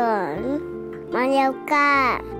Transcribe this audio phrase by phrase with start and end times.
[0.00, 2.39] อา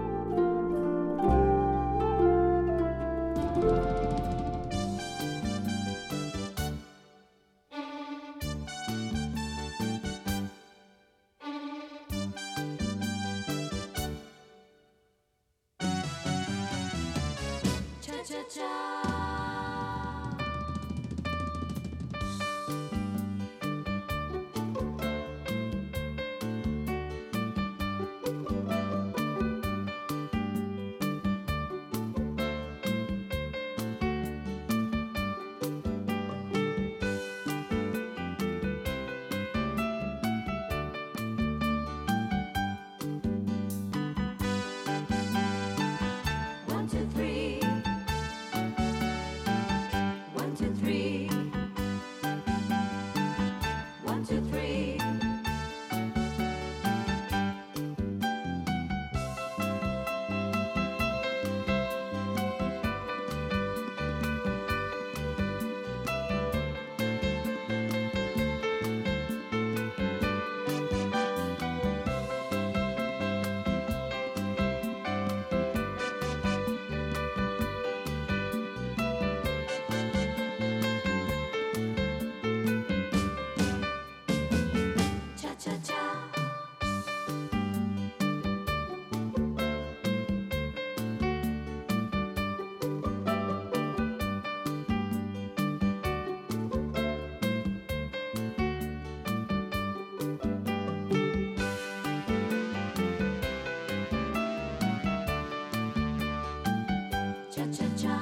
[107.72, 108.19] 悄悄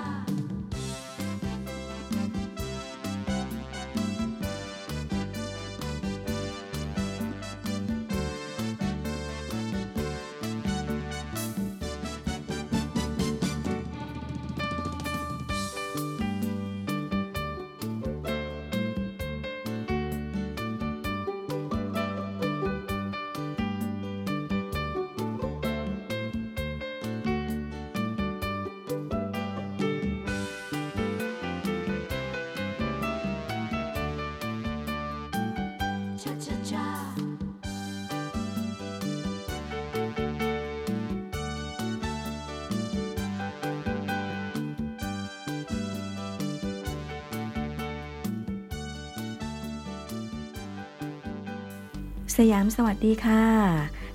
[52.42, 53.44] สยามสวัสดีค่ะ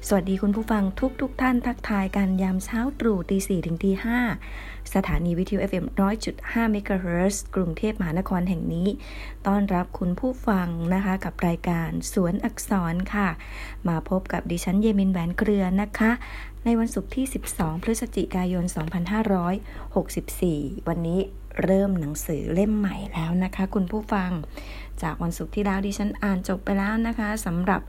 [0.07, 4.19] สวัสดีคุณผู้ฟังทุกทุกท่านทักทายกันยามเช้าตรู่ตีสี่ถึงตีห้า
[4.93, 5.85] สถานีวิทยุ FM
[6.29, 8.87] 100.5เมกะเฮิรตซ์กรุงเทพมหานครแห่งนี้
[9.47, 13.29] ต้อนรับคุณผู้ฟังนะคะกับรายการสวนอักษรค่ะ
[13.87, 16.11] มาพบกับดิฉันเยมินแหวนเกลือนะคะ
[16.65, 17.25] ในวันศุกร์ที่
[17.55, 18.65] 12 พฤศจิกายน
[19.95, 21.19] 2564 วันนี้
[21.63, 24.31] เริ่มหนังสือเล่มใหม่แล้วนะคะ คุณผู้ฟัง
[25.01, 27.83] จากวันศุกร์ที่แล้วดิฉันอ่านจบไปแล้วนะคะสำหรับ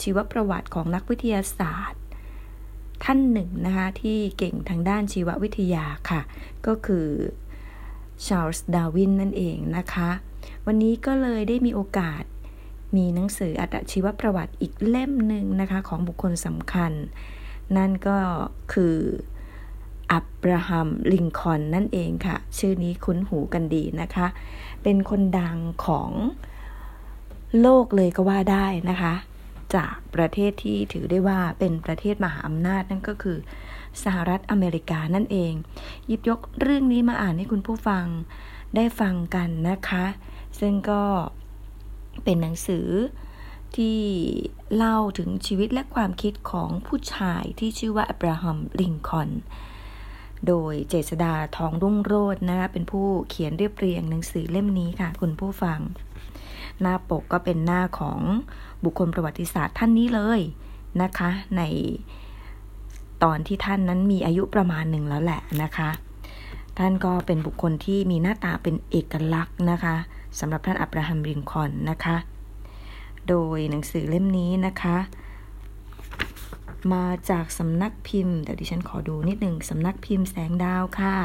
[0.00, 2.00] ชีวประวัติของนักวิทยาศาสตร์
[3.04, 6.20] ท่านหนึ่งนะคะที่เก่งทางด้านชีววิทยาค่ะ
[6.66, 7.08] ก็คือ
[8.26, 10.10] ชาร์ลส์ดาวินนั่นเองนะคะ
[10.66, 12.22] วันนี้ก็เลยได้มีโอกาส
[12.96, 16.92] มีหนังสืออัตชีวประวัติอีกเล่มหนึ่งนะคะ ของบุคคลสำคัญ
[17.76, 18.18] นั่นก็
[18.72, 18.96] คือ
[20.12, 24.26] อับราฮัมลิงคอนนั่นเองค่ะ ชื่อนี้คุ้นหูกันดีนะคะ
[24.82, 25.56] เป็นคนดัง
[25.86, 26.10] ของ
[27.60, 29.14] โลกเลยก็ว่าได้นะคะ
[29.74, 33.38] จากประเทศที่ถือได้ว่าเป็นประเทศมหาอำนาจนั่นก็คือ
[34.04, 35.52] สหรัฐอเมริกานั่นเอง
[36.06, 38.06] หยิบยกเรื่องนี้มาอ่านให้คุณผู้ฟัง
[38.76, 40.06] ได้ฟังกันนะคะ
[40.60, 41.02] ซึ่งก็
[42.24, 42.88] เป็นหนังสือ
[43.76, 43.98] ที่
[44.76, 49.30] เล่าถึงชีวิตและความคิดของผู้ชายที่ชื่อว่าอับราฮัมลิงคอน
[50.46, 55.80] โดยเจษดาทองรุ่งโรจน์นะคะเป็นผู้เขียนเรียบเรียงหนังสือเล่มนี้ค่ะ คุณผู้ฟัง
[56.80, 58.20] หน้าปกก็เป็นหน้าของ
[58.84, 60.40] บุคคลประวัติศาสตร์ท่านนี้เลย
[61.02, 61.62] นะคะ ใน
[63.22, 65.90] ตอนที่ท่านนั้นมีอายุประมาณหนึ่งแล้วแหละนะคะ
[66.78, 69.96] ท่านก็เป็นบุคคลที่มีหน้าตาเป็นเอกลักษณ์นะคะ
[70.38, 72.16] สำหรับท่านอับราฮัมลินคอนนะคะ
[73.28, 74.96] โดยหนังสือเล่มนี้นะคะ
[76.92, 81.16] มาจากสำนักพิมพ์เดี๋ยวดิฉันขอดูนิดหนึ่งสำนักพิมพ์แสงดาวค่ะ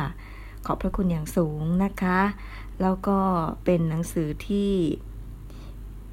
[0.66, 2.20] ขอบพระคุณอย่างสูงนะคะ
[2.82, 3.18] แล้วก็
[3.64, 4.72] เป็นหนังสือที่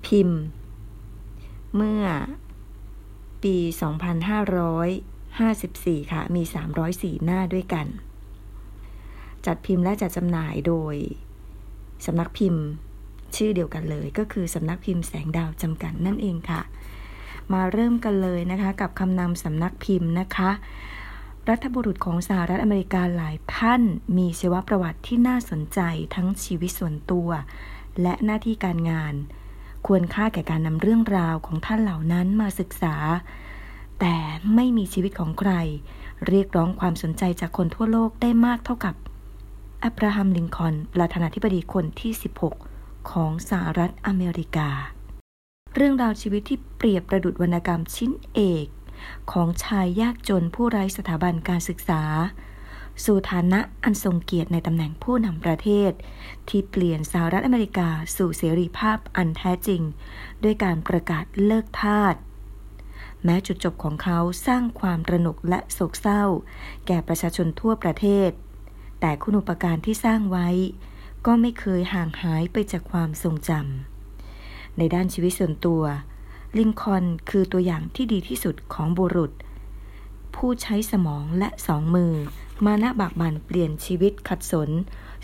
[0.06, 0.40] พิมพ์
[1.74, 2.04] เมื่อ
[3.42, 3.56] ปี
[5.24, 6.42] 2554 ค่ะ มี
[6.84, 7.86] 304 หน้าด้วยกัน
[9.46, 10.94] จัดพิมพ์และจัดจำหน่ายโดย
[12.06, 12.64] สำนักพิมพ์
[13.36, 16.62] ชื่อเดียวกันเลย ก็คือสำนักพิมพ์แสงดาวจำกัดนั่นเองค่ะ
[17.52, 20.50] มาเริ่มกันเลยนะคะ กับคำนำสำนักพิมพ์นะคะ
[21.48, 23.82] รัฐบุรุษของสหรัฐอเมริกาหลายท่าน
[24.16, 25.80] มีชีวประวัติที่น่าสนใจ
[26.14, 27.28] ทั้งชีวิตส่วนตัว
[28.02, 29.14] และหน้าที่การงาน
[29.86, 32.94] ควรค่าแก่การนำเรื่องราวของท่านเหล่านั้นมาศึกษา
[34.00, 34.16] แต่
[34.54, 35.52] ไม่มีชีวิตของใคร
[36.26, 38.94] เรียกร้องความสนใจจากคนทั่วโลกได้มากเท่ากับ
[39.84, 42.12] อับราฮัมลิงคอนประธานาธิบดีคนที่
[42.62, 44.68] 16 ของสหรัฐอเมริกา
[45.74, 48.66] เรื่องราวชีวิตที่เปรียบประดุจวรรณกรรมชิ้นเอก
[49.32, 52.02] ของชายยากจนผู้ไร้สถาบันการศึกษา
[53.04, 55.92] สู่ฐานะอันทรงเกียรติในตำแหน่งผู้นำประเทศ
[56.48, 59.82] ที่เปลี่ยนสหรัฐอเมริกาสู่เสรีภาพอันแท้จริง
[60.44, 62.14] ด้วยการประกาศเลิกทาส
[63.24, 66.24] แม้จุดจบของเขาสร้างความระหนกและโศกเศร้า
[66.86, 68.30] แก่ประชาชนทั่วประเทศ
[69.00, 70.48] แต่คุณอุปการที่สร้างไว้
[71.26, 75.82] ก็ไม่เคยห่างหายไปจากความทรงจำในด้านชีวิตส่วนตัว
[76.58, 79.32] ลินคอนคือตัวอย่างที่ดีที่สุดของบุรุษ
[80.36, 82.14] ผู้ใช้สมองและสองมือ
[82.64, 84.70] มานะบากบั่นเปลี่ยนชีวิตขัดสน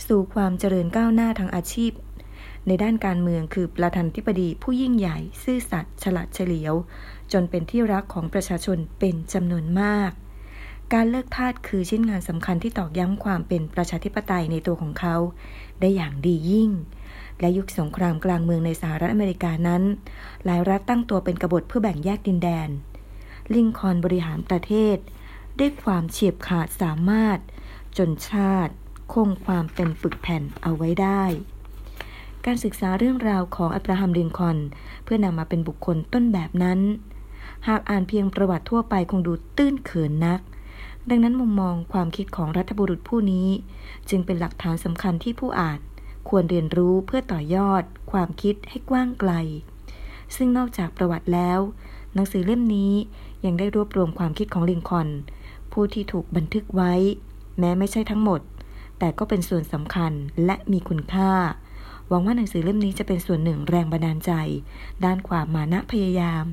[0.07, 1.93] สู่ความเจริญก้าวหน้าทางอาชีพ
[2.67, 6.75] ในด้านการเมืองคือประธานธิบดีผู้ยิ่งใหญ่ ซื่อสัตย์ฉลาดเฉลียว
[7.33, 10.11] จนเป็นที่รักของประชาชนเป็นจำนวนมาก
[10.93, 15.17] การเลิกทาสคือชิ้นงานสำคัญที่ตอกย้ำความเป็นประชาธิปไตยในตัวของเขา
[15.81, 16.71] ได้อย่างดียิ่ง
[17.41, 19.83] และยุคสงครามกลางเมืองในสหรัฐอเมริกานั้น
[20.45, 22.69] หลายรัฐตั้งตัวเป็นกบฏเพื่อแบ่งแยกดินแดน
[23.55, 24.97] ลิงคอนบริหารประเทศ
[25.59, 27.39] ด้วยความเฉียบขาดสามารถ
[27.99, 28.73] จนชาติ
[29.13, 31.23] คงความเป็นปึกแผ่นเอาไว้ได้
[32.45, 34.59] การศึกษาเรื่องราวของอับราฮัมลินคอน
[35.05, 36.81] เพื่อนำมาเป็นบุคคลต้นแบบนั้น
[37.69, 40.41] หากอ่านเพียงประวัติทั่วไปคงดูตื้นเขินนัก
[41.09, 43.49] ดังนั้นมุมมองความคิดของรัฐบุรุษผู้นี้
[44.09, 45.81] จึงเป็นหลักฐานสำคัญที่ผู้อ่าน
[46.29, 47.83] ควรเรียนรู้เพื่อต่อยอด
[48.13, 49.33] ความคิดให้กว้างไกล
[50.37, 51.59] ซึ่งนอกจากประวัติแล้ว
[52.15, 52.93] หนังสือเล่มนี้
[53.45, 55.09] ยังได้รวบรวมความคิดของลินคอน
[55.73, 56.93] ผู้ที่ถูกบันทึกไว้
[57.59, 58.41] แม้ไม่ใช่ทั้งหมด
[58.99, 60.13] แต่ก็เป็นส่วนสำคัญ
[60.45, 61.33] และมีคุณค่า
[62.09, 64.33] หวังว่าหนังสือเล่มนี้จะเป็นส่วนหนึ่งแรงบันดาลใจ
[65.05, 66.45] ด้านความมานะพยายาม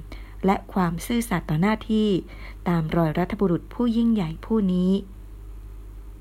[0.46, 2.08] และความซื่อสัตย์ต่อหน้าที่
[2.68, 4.92] ตามรอยรัฐบุรุษผู้ยิ่งใหญ่ผู้นี้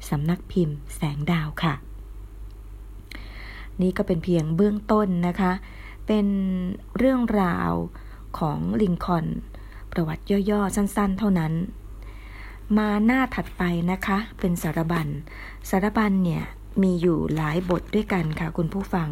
[0.09, 1.75] สำนักพิมพ์แสงดาวค่ะ
[3.83, 5.53] นี่ก็เป็นเพียงเบื้องต้นนะคะ
[6.07, 6.27] เป็น
[6.99, 7.73] เรื่องราว
[8.39, 9.27] ของลิงคอน
[9.93, 11.53] ประวัติย่อๆ สั้นๆ เท่านั้น
[12.77, 13.63] มาหน้าถัดไป
[13.93, 15.09] นะคะ เป็นสารบัญ
[15.71, 16.45] สารบัญเนี่ย
[16.83, 19.09] มีอยู่หลายบทด้วยกันค่ะคุณผู้ฟัง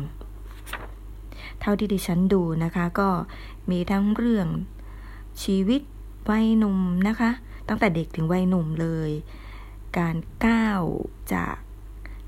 [1.61, 3.09] เท่าที่ดิฉันดูนะคะ ก็
[3.71, 4.49] มีทั้งเรื่อง
[5.43, 5.81] ชีวิต
[6.31, 7.31] วัยหนุ่มนะคะ
[7.69, 9.11] ตั้งแต่เด็กถึงวัยหนุ่มเลย
[9.99, 10.17] การ
[10.47, 10.83] ก้าว
[11.33, 11.55] จาก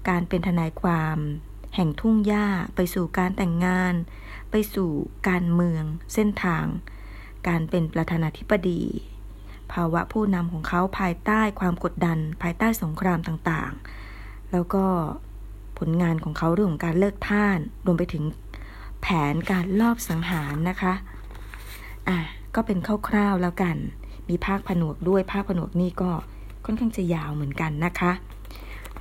[0.09, 1.19] การเป็นทนายความ
[1.75, 3.95] แห่งทุ่งหญ้าไปสู่การแต่งงาน
[4.50, 4.91] ไปสู่
[5.29, 6.64] การเมือง เส้นทาง
[7.49, 8.83] การเป็นประธานาธิบดี
[9.73, 14.85] ภาวะผู้นำของเขาภายใต้ความกดดัน ภายใต้สงครามต่างๆ แล้วก็
[15.79, 18.25] ผลงานของเขาเรื่องของการเลิกท่าน รวมไปถึง
[19.01, 20.93] แผนการลอบสังหารนะคะ
[22.09, 22.19] อะ
[22.55, 23.77] ก็เป็นคร่าวๆแล้วกัน
[24.29, 26.11] มีภาคผนวกด้วย ภาคผนวกนี่ก็
[26.65, 28.13] ค่อนข้างจะยาวเหมือนกันนะคะ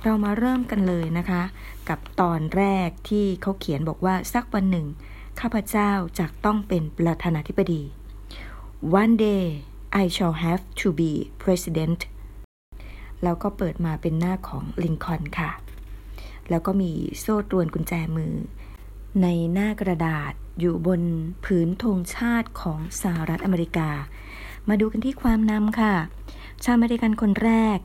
[0.02, 1.42] เรามาเริ่มกันเลยนะคะ
[1.88, 4.86] กับตอนแรกที่เขาเขียนบอกว่าสักวันหนึ่ง
[5.40, 7.82] ข้าพเจ้าจะต้องเป็นประธานาธิบดี
[9.00, 9.46] One day
[10.02, 12.00] I shall have to be president
[13.22, 15.50] แล้วก็เปิดมาเป็นหน้าของลินคอล์นค่ะ
[16.50, 18.34] แล้วก็มีโซ่ตรวนกุญแจมือ
[19.22, 21.00] ในหน้ากระดาษอยู่บน
[21.44, 23.88] ผืนธงชาติของสหรัฐอเมริกา
[24.68, 25.94] มาดูกันที่ความนำค่ะ
[26.64, 27.78] ชาวอเมริกันคนแรก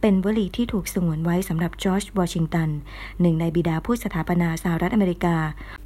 [0.00, 2.68] เป็นวลีที่ถูกสงวนไว้สำหรับจอร์จวอชิงตัน
[3.20, 5.36] หนึ่งในบิดาผู้สถาปนาสหรัฐอเมริกา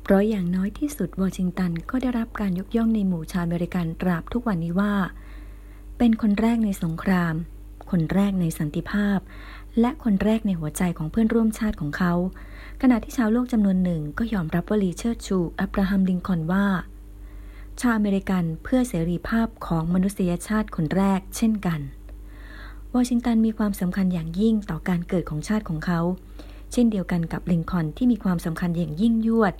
[0.02, 4.92] เพราะอย่างน้อยที่สุดวอชิงตันก็ได้รับการยกย่องในหมู่ชาวอเมริกันตราบทุกวันนี้ว่า
[5.98, 7.34] เป็นคนแรกในสงคราม
[7.90, 9.18] คนแรกในสันติภาพ
[9.80, 12.12] และคนแรกในหัวใจของเพื่อนร่วมชาติของเขา
[12.82, 16.66] ขณะที่ชาวโลกจำนวนหนึ่งก็ยอมรับวลีเชิดชูอับราฮัมลิงคอนว่า
[17.80, 21.80] ชาวอเมริกันเพื่อเสรีภาพของมนุษยชาติคนแรกเช่นกัน
[22.94, 26.00] วอชิงตันมีความสำคัญอย่างยิ่งต่อการเกิดของชาติของเขา
[26.72, 29.54] เช่นเดียวกันกับลิงคอนที่มีความสำคัญอย่างยิ่งยวด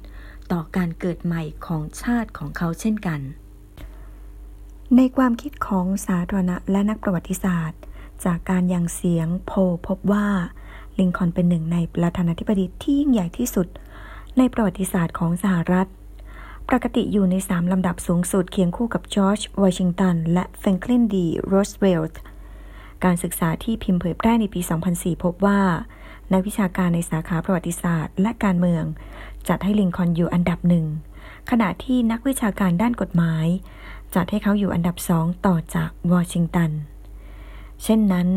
[0.53, 3.21] ต่อการเกิดใหม่ของชาติของเขาเช่นกัน
[4.97, 7.81] ในความคิดของสาธารณะและนักประวัติศาสตร์
[8.25, 10.27] จากการหยั่งเสียงโพลพบว่า
[10.99, 13.67] ลินคอล์นเป็นหนึ่งในประธานาธิบดีที่ยิ่งใหญ่ที่สุด
[14.39, 15.89] ในประวัติศาสตร์ของสหรัฐ
[16.69, 22.21] ปกติอยู่ในสามลำดับสูงสุดเคียงคู่กับจอร์จวอชิงตัน และแฟรงคลินดีโรสเวลต์
[23.05, 24.61] การศึกษาที่พิมพ์เผยแพร่ในปี
[24.93, 25.61] 2004 พบว่า
[26.33, 28.85] นักวิชาการในสาขาประวัติศาสตร์ และการเมือง
[29.49, 30.87] จัดให้ลินคอล์นอยู่อันดับหนึ่ง
[31.51, 33.47] ขณะที่นักวิชาการด้านกฎหมาย
[34.15, 36.71] จัดให้เขาอยู่อันดับสองต่อจากวอชิงตัน
[37.83, 38.29] เช่นนั้น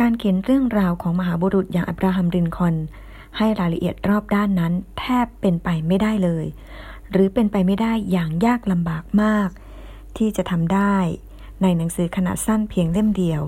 [0.00, 2.74] การเขียนเรื่องราวของมหาบุรุษอย่างอับราฮัมรินคอน
[3.36, 6.46] ให้รายละเอียดรอบด้านนั้นแทบเป็นไปไม่ได้เลย
[7.10, 9.48] หรือเป็นไปไม่ได้อย่างยากลำบากมาก
[10.16, 10.96] ที่จะทำได้
[11.62, 13.42] ในหนังสือขนาดสั้นเพียงเล่มเดียว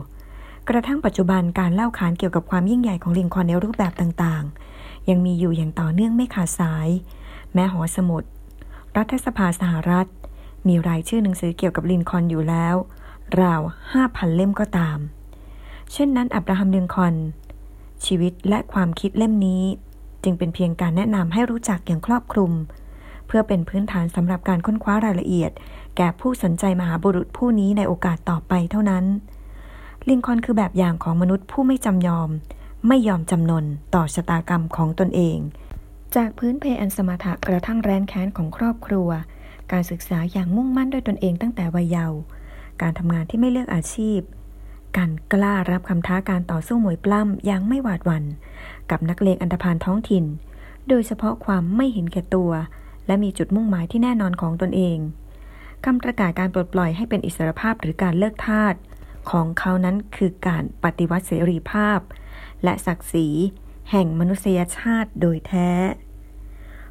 [0.69, 6.89] กระทั่งปัจจุบันการเล่าขานเกี่ยวกับความยิ่งใหญ่ของลิงคอนในรูปแบบต่างๆ ยังมีอยู่อย่างต่อเนื่องไม่ขาดสาย
[7.53, 8.23] แม้หอสมุด
[8.97, 10.07] รัฐสภาสหรัฐ
[10.69, 12.75] มีรายชื่อหนังสือเกี่ยวกับลินคอนอยู่แล้ว
[13.41, 13.61] ราว
[13.99, 14.99] 5,000 เล่มก็ตาม
[15.93, 17.15] เช่นนั้นอับราฮัมลินคอน
[18.07, 19.63] ชีวิตและความคิดเล่มนี้
[20.23, 22.53] จึงเป็นเพียงการแนะนำให้รู้จักอย่างครอบคลุม
[23.27, 25.51] เพื่อเป็นพื้นฐานสำหรับการค้นคว้ารายละเอียด
[25.97, 29.05] แก่ผู้สนใจมหาบุรุษผู้นี้ในโอกาสต่อไปเท่านั้น
[30.09, 32.31] ลินคอนคือแบบอย่างของมนุษย์ผู้ไม่จำยอม
[32.89, 35.39] ไม่ยอมจำนนต่อชะตากรรมของตนเอง
[36.17, 39.09] จากพื้นเพอันสมถะกระทั่งแร้นแค้นของครอบครัว
[39.75, 42.19] การศึกษาอย่างมุ่งมั่นด้วยตนเองตั้งแต่วัยเยาว์
[42.83, 44.21] การทำงานที่ไม่เลือกอาชีพ
[44.97, 48.25] การกล้ารับคำท้าการต่อสู้มวยปล้ำอย่างไม่หวาดหวัน่น
[48.91, 50.25] กับนักเลงอันธพาลท้องถิ่น
[50.89, 52.51] โดยเฉพาะความไม่เห็นแก่ตัว
[53.07, 54.99] และมีจุดมุ่งหมายที่แน่นอนของตนเอง
[55.85, 58.75] คำประกาศการปลดปล่อยให้เป็นอิสรภาพหรือการเลิกทาส
[59.31, 61.99] ของเขานั้นคือการปฏิวัติเสรีภาพ
[62.65, 63.29] และศักดิ์ศรี
[63.91, 65.71] แห่งมนุษยชาติโดยแท้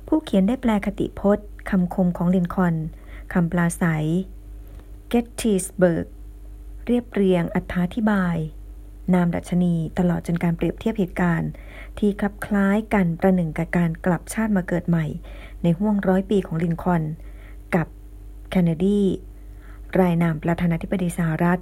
[0.07, 2.75] ผู้เขียนได้แปลคติพจน์ คำคมของลินคอน
[3.33, 3.83] คำปลาใส
[5.11, 6.05] Gettysburg
[6.85, 7.57] เรียบเรียงอ
[7.95, 8.35] ธิบาย
[9.13, 11.51] นามดัชนีตลอดจนการเปรียบเทียบเหตุการณ์
[11.99, 15.05] ที่คลับคล้ายกันประหนึ่งกับการกลับชาติมาเกิดใหม่
[15.63, 17.03] ในห่วงร้อยปีของลินคอน
[17.75, 17.87] กับ
[18.49, 19.01] แคนเนดี
[19.99, 21.59] รายนามประธานาธิบดีสหรัฐ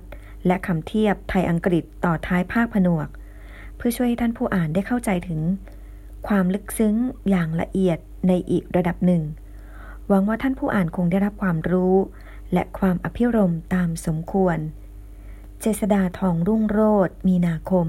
[0.47, 3.07] และคำเทียบไทยอังกฤษต่อท้ายภาคผนวก
[3.75, 5.41] เพื่อช่วยให้ท่านผู้อ่านได้เข้าใจถึง
[6.27, 6.95] ความลึกซึ้ง
[7.29, 9.21] อย่างละเอียดในอีกระดับหนึ่ง
[10.13, 11.95] หวังว่าท่านผู้อ่านคงได้รับความรู้
[12.53, 14.57] และความอภิรมตามสมควร
[15.59, 17.87] เจษดาทองรุ่งโรจน์มีนาคม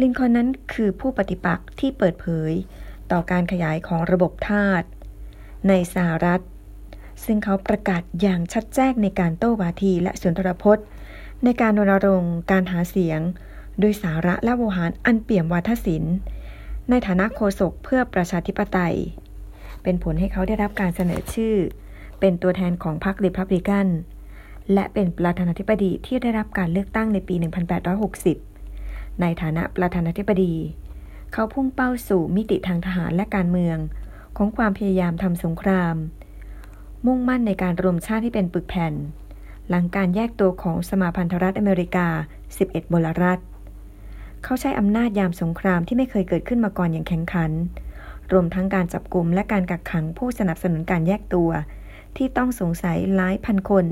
[0.00, 2.52] ลินคอนนั้นคือผู้ปฏิปักษ์ที่เปิดเผย
[3.10, 4.82] ต่อการขยายของระบบทาส
[5.68, 6.42] ในสหรัฐ
[7.24, 10.86] ซึ่งเขาประกาศอย่างชัดแจ้งในการโต้วาทีและสุนทรพจน์
[11.44, 13.20] ในการรณรงค์การหาเสียง
[13.78, 16.16] โดยสาระและโวหารอันเปี่ยมวาทศิลป์
[16.90, 18.96] ในฐานะโฆษกเพื่อประชาธิปไตย
[19.82, 21.56] เป็นผลให้เขาได้รับการเสนอชื่อ
[22.26, 23.86] เป็นตัวแทนของพรรคริพับลิกัน
[24.72, 27.34] และเป็นประธานาธิบดีที่ได้รับการเลือกตั้งในปี
[28.48, 30.54] 1860 ในฐานะประธานาธิบดี
[31.32, 33.78] เขาพุ่งเป้าสู่มิติทางทหารและการเมือง
[34.36, 35.94] ของความพยายามทำสงคราม
[37.06, 38.94] มุ่งมั่นในการรวมชาติที่เป็นปึกแผ่น
[39.68, 42.08] หลังการแยกตัวของสมาพันธรัฐอเมริกา
[42.50, 43.38] 11มลรัฐ
[44.44, 47.50] เขาใช้อำนาจยามสงครามที่ไม่เคยเกิดขึ้นมาก่อนอย่างแข็งขัน
[48.32, 51.52] รวมทั้งการจับกลุ่มและการกักขังผู้สนับสนุนการแยกตัว
[52.16, 53.86] ที่ต้องสงสัยหลายพันคน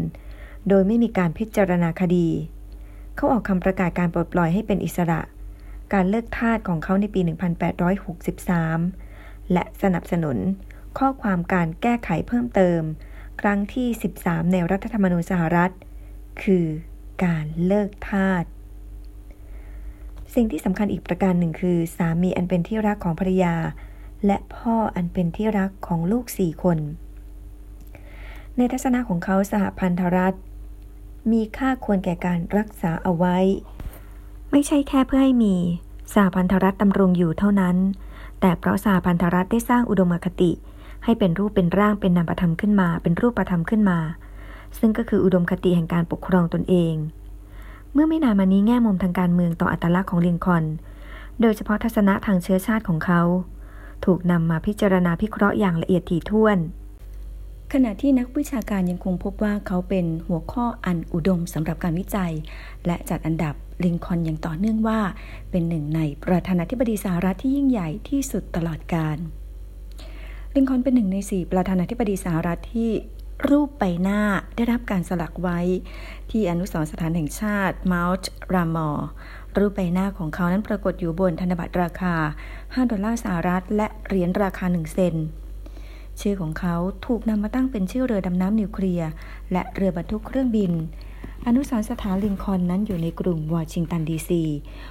[0.69, 2.29] โดยไม่มีการพิจารณาคดี
[3.17, 5.21] เขาออกคำประกาศการปลดปล่อยให้เป็นอิสระ
[5.93, 7.21] การเลิกทาสของเขาในปี
[8.17, 10.39] 1863 และสนับสนุน
[10.99, 12.81] ข้อความการแก้ไขเพิ่มเติม
[13.41, 13.89] ครั้งที่
[14.21, 15.73] 13 ในรัฐธรรมนูญสหรัฐ
[16.43, 16.67] คือ
[17.25, 18.45] การเลิกทาส
[20.35, 23.55] สิ่งที่สำคัญอีกประการหนึ่งคือ สามีอันเป็นที่รักของภรรยา
[24.27, 26.79] และพ่ออันเป็นที่รักของลูกสี่คน
[28.57, 30.35] ในทัศนะของเขาสหพันธรัฐ
[31.33, 33.39] มีค่าควรแก่การรักษาเอาไว้
[34.51, 35.57] ไม่ใช่แค่เพื่อให้มี
[36.15, 37.77] สหพันธรัฐดำรงอยู่เท่านั้น
[38.41, 40.51] แต่เพราะสหพันธรัฐได้สร้างอุดมคติ
[41.05, 43.99] ให้เป็นรูปเป็นร่างเป็นนามธรรมขึ้นมา เป็นรูปธรรมขึ้นมา
[44.79, 46.95] ซึ่งก็คืออุดมคติแห่งการปกครองตนเอง
[47.93, 50.65] เมื่อไม่นานมานี้แง่มุมทางการเมืองต่ออัตลักษณ์ของลินคอน
[51.41, 53.23] โดยเฉพาะทัศนะทางเชื้อชาติของเขา
[54.05, 56.59] ถูกนำมาพิจารณาพิเคราะห์อย่างละเอียดถี่ถ้วน
[57.77, 62.33] ขณะที่นักวิชาการยังคงพบว่าเขาเป็นหัวข้ออันอุดมสำหรับการวิจัย
[62.87, 65.01] และจัดอันดับลินคอนอย่างต่อเนื่องว่า
[65.51, 69.19] เป็นหนึ่งในประธานาธิบดีสหรัฐที่ยิ่งใหญ่ที่สุดตลอดกาล
[70.55, 72.91] ลินคอนเป็นหนึ่งในสี่ประธานาธิบดีสหรัฐที่
[73.49, 74.21] รูปใบหน้า
[74.57, 75.61] ได้รับการสลักไว้
[76.31, 79.09] ที่อนุสรณ์สถานแห่งชาติมาลต์รามอร์
[79.59, 82.15] รูปใบหน้าของเขานั้นปรากฏอยู่บนธนบัตรราคา
[82.53, 85.17] 5 ดอลลาร์สหรัฐ และเหรียญราคา 1 เซน
[86.23, 86.77] ชื่อของเขา
[87.07, 89.11] ถูกนำมาตั้งเป็นชื่อเรือดำน้ำนิวเคลียร์
[89.53, 90.73] และเรือบรรทุกเครื่องบิน
[91.47, 94.43] อนุสรณ์สถานลิงคอนนั้นอยู่ในกรุงวอชิงตันดีซี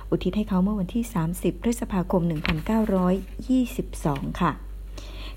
[0.10, 2.22] อุทิศให้เขาเมื่อวันที่ 30 พฤษภาคม
[3.52, 4.52] 1922 ค่ะ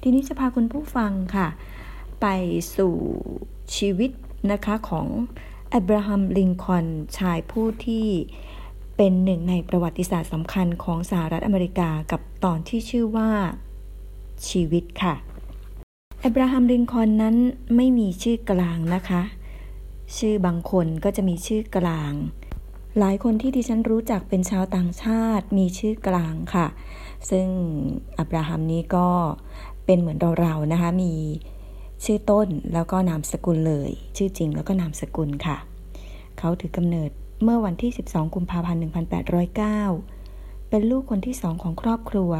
[0.02, 1.48] ทีนี้จะพาคุณผู้ฟังค่ะ
[2.20, 2.26] ไป
[2.76, 2.94] สู่
[3.76, 4.10] ชีวิต
[4.52, 5.06] นะคะของ
[5.74, 6.86] อับราฮัมลิงคอน
[7.18, 8.06] ชายผู้ที่
[8.96, 13.30] เป็นหนึ่งในประวัติศาสตร์สำคัญของสหรัฐอเมริกากับตอนที่ชื่อว่า
[14.48, 15.14] ชีวิตค่ะ
[16.26, 17.36] อับราฮัมลิงคอนนั้น
[17.76, 19.22] ไม่มีชื่อกลางนะคะ
[20.18, 22.12] ชื่อบางคนก็จะมีชื่อกลาง
[22.98, 26.66] หลายคนที่ดิฉันรู้จักเป็นชาวต่างชาติมีชื่อกลางค่ะ
[27.30, 27.46] ซึ่ง
[28.18, 29.08] อับราฮัมนี้ก็
[29.86, 31.14] เป็นเหมือนเราๆนะคะ มี
[32.04, 35.56] ชื่อต้นแล้วก็นามสกุลเลย ชื่อจริงแล้วก็นามสกุลค่ะ
[36.38, 37.10] เขาถือกำเนิด
[37.42, 38.80] เมื่อวันที่ 12 กุมภาพันธ์
[39.54, 42.32] 1809 เป็นลูกคนที่สองของครอบครัว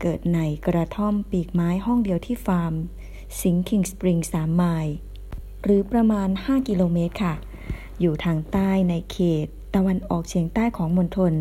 [0.00, 2.74] เกิดในกระท่อมปีกไม้ห้องเดียวที่ฟาร์ม
[3.40, 4.94] สิงคิงสปริง3ไมล์
[5.64, 7.34] หรือประมาณ 5 กิโลเมตรค่ะ
[8.00, 11.34] อยู่ทางใต้ในเขต ตะวันออกเฉียงใต้ของมณฑล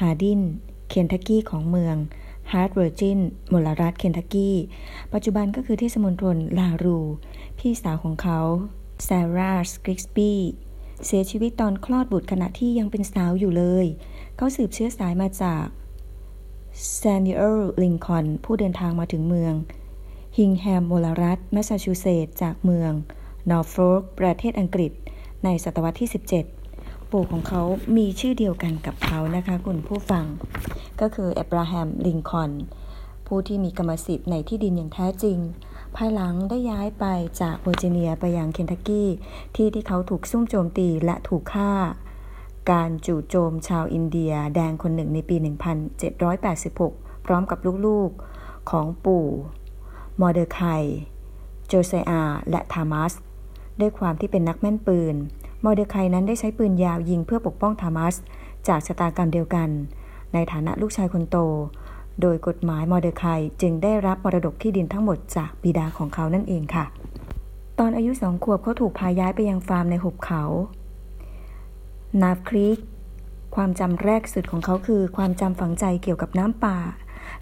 [0.00, 0.40] ฮาร์ดิน
[0.88, 1.96] เคนทักกี้ของเมือง
[2.52, 3.18] ฮาร์ดเวอร์จิน
[3.52, 4.56] มลรัฐเคนทักกี้
[5.12, 6.98] ปัจจุบันก็คือเที่สมณฑลลารู
[7.58, 8.40] พี่สาวของเขา
[9.08, 10.30] ซาร่าห์กริกสบี
[11.06, 13.86] เสียชีวิตตอนคลอดบุตรขณะที่ยังเป็นสาวอยู่เลย
[14.36, 15.64] เขาสืบเชื้อสายมาจาก
[16.96, 19.54] แซมมิเอลลินคอล์นผู้เดินทางมาถึงเมือง
[20.40, 22.92] ฮิงแฮมมลรัฐแมสซาชูเซตส์จากเมือง
[23.50, 24.92] นอร์ฟอร์กประเทศอังกฤษ
[25.44, 26.10] ในศตวรรษที่
[26.60, 27.62] 17 ปู่ของเขา
[27.96, 30.24] มีชื่อเดียวกันกับเขานะคะคุณผู้ฟัง
[31.00, 32.50] ก็คือแอบราฮัมลินคอล์น
[33.26, 35.38] ผู้ที่มีกรรมสิทธิ์ในที่ดินอย่างแท้จริง
[35.96, 37.04] ภายหลังได้ย้ายไป
[37.40, 39.08] จากเวอร์จิเนียไปยังเคนทักกี้
[39.56, 41.72] ที่ที่เขาถูกซุ่มโจมตีและถูกฆ่า
[42.70, 45.36] การจู่โจมชาวอินเดียแดงคนหนึ่งในปี
[46.30, 49.26] 1786 พร้อมกับลูกๆของปู่
[50.20, 50.60] มอเดอร์ไค
[51.66, 53.12] โจไซอาและทามัส
[53.80, 55.14] ด้วยความที่เป็นนักแม่นปืน
[55.64, 58.14] มอเดอร์ไคนั้นได้ใช้ปืนยาวยิงเพื่อปกป้องทามัส
[58.68, 59.68] จากชะตากรรมเดียวกัน
[60.32, 61.36] ในฐานะลูกชายคนโต
[62.20, 63.24] โดยกฎหมายมอเดอร์ไค
[63.60, 66.84] จึงได้รับมรดกที่ดินทั้งหมดจากบิดาของเขานั่นเองค่ะ
[67.78, 70.42] ตอนอายุสองขวบเขาถูกพาย้ายไปยังฟาร์มในหุบเขา
[72.22, 72.78] น็อบครีก
[73.56, 76.76] ความจำแรกสุดของเขาคือความจำฝังใจเกี่ยวกับน้ำป่า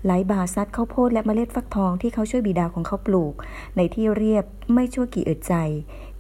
[0.04, 3.34] ไหลบ่าซัดข้าวโพดและเมล็ดฟักทองที่เขาช่วยบิดาของเขาปลูก
[3.76, 5.54] ในที่เรียบไม่ชั่วกี่อึดใจ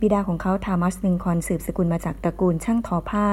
[0.00, 3.28] บิดาของเขาทามัสลินคอล์นสืบสกุลมาจากตระกูลช่างทอผ้า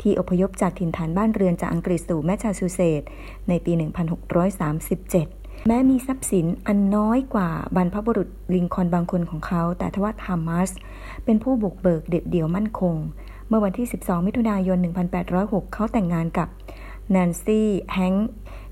[0.00, 3.08] ที่อพยพจากถิ่นฐานบ้านเรือนจากอังกฤษสู่แมสซาชูเซตส์
[3.48, 3.72] ในปี
[4.50, 10.70] 1637แม้มีทรัพย์สินอันน้อยกว่าบรรพบุรุษลินคอล์นบางคนของเขา แต่ทว่าทามัส
[11.24, 12.96] เป็นผู้บุกเบิกเด็ดเดี่ยวมั่นคง
[13.48, 14.78] เมื่อวันที่ 12 มิถุนายน
[15.26, 16.48] 1806 เขาแต่งงานกับ
[17.10, 18.28] แนนซี่แฮงค์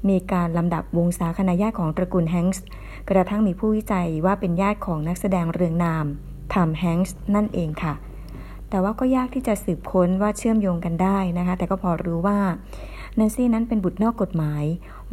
[0.08, 2.64] มีการลำดับวงศาคณาญาติของตระกูลแฮงส์
[3.10, 6.04] กระทั่งมีผู้วิจัยว่าเป็นญาติของนักแสดงเรืองนาม
[6.52, 7.94] ทามแฮงส์นั่นเองค่ะ
[8.68, 12.38] แต่ว่าก็ยากที่จะสืบค้นว่าเชื่อมโยงกันได้นะคะ แต่ก็พอรู้ว่า
[13.16, 14.64] แนนซี่นั้นเป็นบุตรนอกกฎหมาย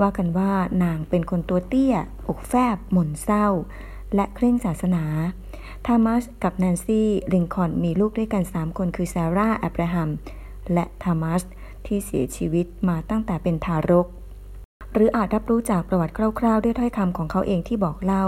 [0.02, 0.52] ว่ากันว่า
[0.84, 1.96] นางเป็นคนตัวเตี้ย
[2.28, 3.48] อกแฟบ หม่นเศร้า
[4.16, 5.04] และเคร่งศาสนา
[5.86, 10.10] ทามัสกับแนนซี่ลินคอล์นมีลูกด้วยกัน 3 คนคือซาร่าอับราฮัม
[10.74, 11.44] และทามัส
[11.88, 14.08] ที่เสียชีวิตมาตั้งแต่เป็นทารก
[14.94, 18.26] หรืออาจรับรู้จากประวัติคร่าวๆ ด้วยถ้อยคำของเขาเองที่บอกเล่า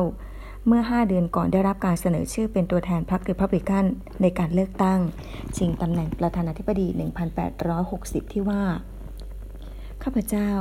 [0.68, 3.86] เมื่อ 5 เดือนก่อนได้รับการเสนอชื่อเป็นตัวแทนพรรคริพับลิกัน
[4.22, 5.00] ในการเลือกตั้ง
[5.58, 6.88] ชิงตำแหน่งประธานาธิบดี
[7.66, 8.64] 1860 ที่ว่า
[10.04, 10.52] ข้าพเจ้า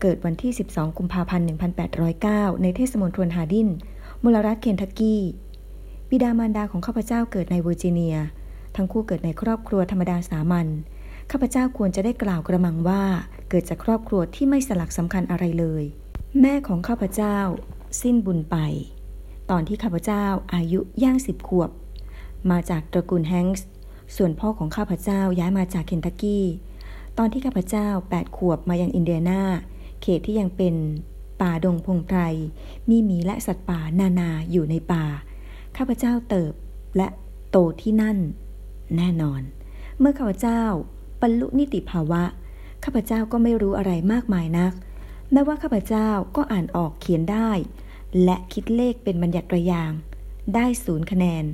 [0.00, 1.46] เกิดวันที่ 12 กุมภาพันธ์
[2.02, 3.68] 1809 ในเทศมณฑลฮาร์ดิน
[4.24, 5.22] มลรัฐเคนทักกี้
[6.10, 8.16] บิดามารดาของข้าพเจ้าเกิดในเวอร์จิเนีย
[8.76, 10.66] ทั้งคู่เกิดในครอบครัวธรรมดาสามัญ
[11.32, 13.02] ข้าพเจ้าควรจะได้กล่าวกระมังว่า
[13.48, 15.84] เกิดจากครอบครัวที่ไม่สลักสำคัญอะไรเลย
[16.40, 17.38] แม่ของข้าพเจ้า
[18.02, 18.56] สิ้นบุญไป
[19.50, 21.70] ตอนที่ข้าพเจ้าอายุย่างสิบขวบ
[22.50, 23.66] มาจากตระกูลแฮงส์
[24.16, 26.44] ส่วนพ่อของข้าพเจ้าย้ายมาจากเคนทักกี้
[27.18, 29.42] ตอนที่ข้าพเจ้า 8 ขวบมายังอินเดียนา
[30.02, 30.74] เขตที่ยังเป็น
[31.40, 32.18] ป่าดงพงไพร
[32.88, 35.04] มีหมีและสัตว์ป่านานาอยู่ในป่า
[35.76, 36.52] ข้าพเจ้าเติบ
[36.96, 37.08] และ
[37.50, 38.18] โตที่นั่น
[38.96, 39.42] แน่นอน
[39.98, 40.62] เมื่อข้าพเจ้า
[41.22, 42.22] บรรลุนิติภาวะ
[42.84, 44.72] ข้าพเจ้าก็ไม่รู้อะไรมากมายนัก
[45.32, 47.50] แม้ว่าข้าพเจ้าก็อ่านออกเขียนได้
[48.24, 49.92] และคิดเลขเป็นบัญญัติระยาง
[50.54, 51.44] ได้ศูนย์คะแนน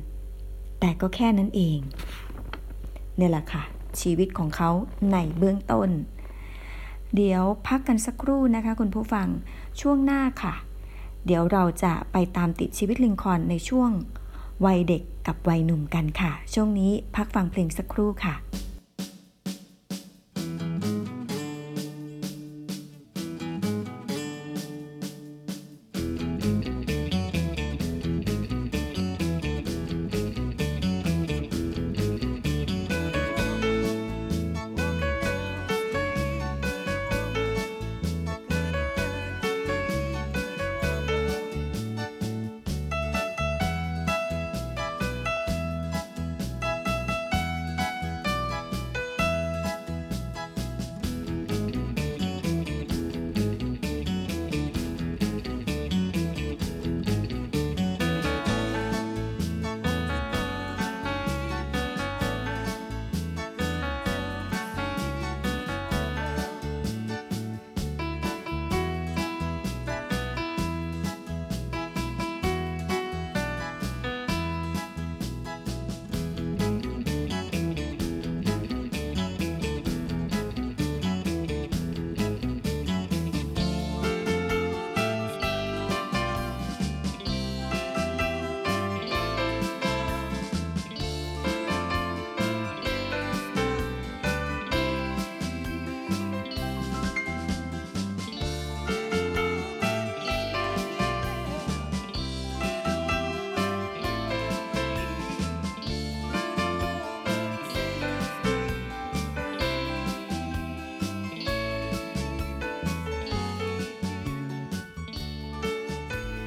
[0.80, 1.78] แต่ก็แค่นั้นเอง
[3.16, 3.62] เนี่ยแหละค่ะ
[4.00, 4.70] ชีวิตของเขา
[5.12, 5.88] ในเบื้องต้น
[7.14, 9.28] เดี๋ยวพักกันสักครู่นะคะคุณผู้ฟัง
[9.80, 10.54] ช่วงหน้าค่ะ
[11.26, 13.90] เดี๋ยวเราจะไปตามติดชีวิตลิงคอนในช่วง
[14.64, 18.34] วัยเด็กกับวัยหนุ่มกันค่ะ ช่วงนี้พักฟังเพลงสักครู่ค่ะ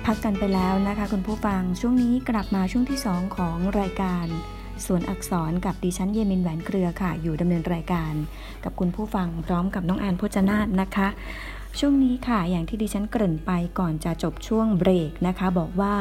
[0.08, 4.26] พักกันไปแล้วนะคะ คุณผู้ฟังช่วงนี้กลับมาช่วงที่ 2 ของรายการ
[4.86, 8.13] ส่วนอักษรกับดิฉันเยมินแหวนเครือค่ะ อยู่ดำเนินรายการ
[8.63, 11.08] กับคุณผู้ฟังพร้อมกับน้องอานพจนาธนะคะ
[11.80, 15.93] ช่วงนี้ค่ะอย่างที่ดิฉันเกริ่นไปก่อนจะจบช่วงเบรกนะคะ บอกว่า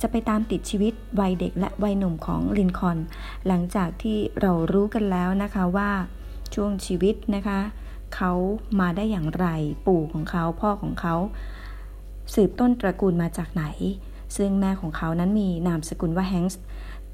[0.00, 2.98] จะไปตามติดชีวิตวัยเด็กและวัยหนุ่มของลินคอน
[3.46, 5.90] หลังจากที่เรารู้กันแล้วนะคะว่า
[6.54, 7.60] ช่วงชีวิตนะคะ
[8.14, 8.32] เขา
[8.80, 9.46] มาได้อย่างไร
[9.86, 11.16] ปู่ของเขาพ่อของเขา
[12.34, 13.64] สืบต้นตระกูลมาจากไหน
[14.36, 16.60] ซึ่งแม่ของเขานั้นมีนามสกุลว่าแฮงส์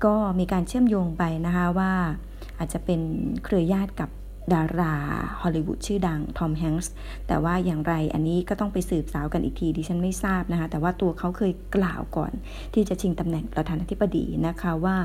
[0.04, 1.92] ก็มีการเชื่อมโยงไปนะคะว่า
[2.58, 3.00] อาจจะเป็น
[3.44, 4.10] เครือญาติกับ
[4.54, 4.94] ดารา
[5.40, 6.92] ฮอลลีวูดชื่อดังทอมแฮงส์
[7.26, 12.32] แต่ว่าอย่างไรอันนี้ก็ต้องไปสืบสาวกันอีกทีดิฉันไม่ทราบนะคะ แต่ว่าตัวเขาเคยกล่าวก่อน
[12.74, 14.96] ที่จะชิงตำแหน่งประธานาธิบดีนะคะว่า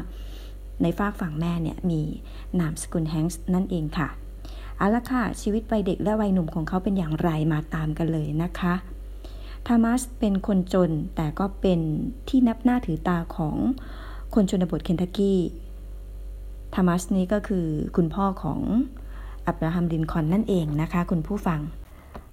[0.81, 2.01] ในฟากฝั่งแม่เนี่ยมี
[2.59, 4.09] นามสกุลแฮงส์นั่นเองค่ะ
[4.77, 8.73] เอาละค่ะ ชีวิตวัยเด็กและวัยหนุ่มของเขาเป็นอย่างไรมาตามกันเลยนะคะ
[9.67, 11.79] ทามัสเป็นคนจนแต่ก็เป็น
[12.29, 13.55] ที่นับหน้าถือตาของ
[14.33, 15.39] คนชนบทเคนทักกี้
[16.73, 18.61] ทามัสนี้ก็คือคุณพ่อของ
[19.47, 21.59] อับราฮัมลินคอล์นนั่นเองนะคะ คุณผู้ฟัง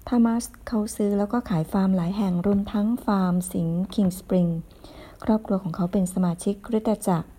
[0.07, 4.47] ทามัสเขาซื้อแล้วก็ขายฟาร์มหลายแห่งรวมทั้งฟาร์มสิงห์คิงสปริง
[5.23, 7.29] ครอบครัวของเขาเป็นสมาชิกคริสตจักร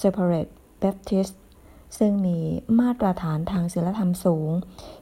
[0.00, 1.34] Separate Baptist
[1.98, 2.38] ซึ่งมี
[2.80, 4.50] มาตรฐานทางศีลธรรมสูง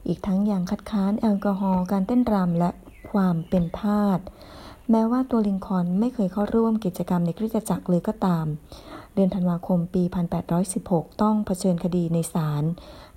[0.07, 2.71] อีกทั้งยังคัดค้านแอลกอฮอล์การเต้นรำและ
[3.15, 4.19] ความเป็นทาส
[4.91, 8.45] แม้ว่าตัวลินคอนไม่เคยเข้าร่วมกิจกรรมในคริสตจักรเลยก็ตาม
[9.13, 10.03] เดือนธันวาคมปี
[10.61, 12.63] 1816 ต้องเผชิญคดีในศาล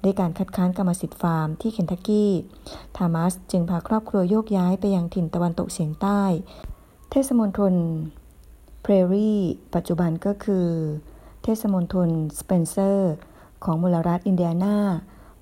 [0.02, 2.32] ด้วยการคัดค้านกรรมสิทธิ์ฟาร์มที่เคนทักกี้
[2.96, 6.22] ทามัสจึงพาครอบครัวโยกย้ายไปยังถิ่นตะวันตกเฉียงใต้
[7.10, 7.74] เทศมนตร
[8.82, 9.32] เพรรี
[9.74, 10.68] ปัจจุบันก็คือ
[11.42, 12.08] เทศมนตร
[12.38, 13.14] สเปนเซอร์
[13.64, 14.76] ของมลรัฐอินเดียนา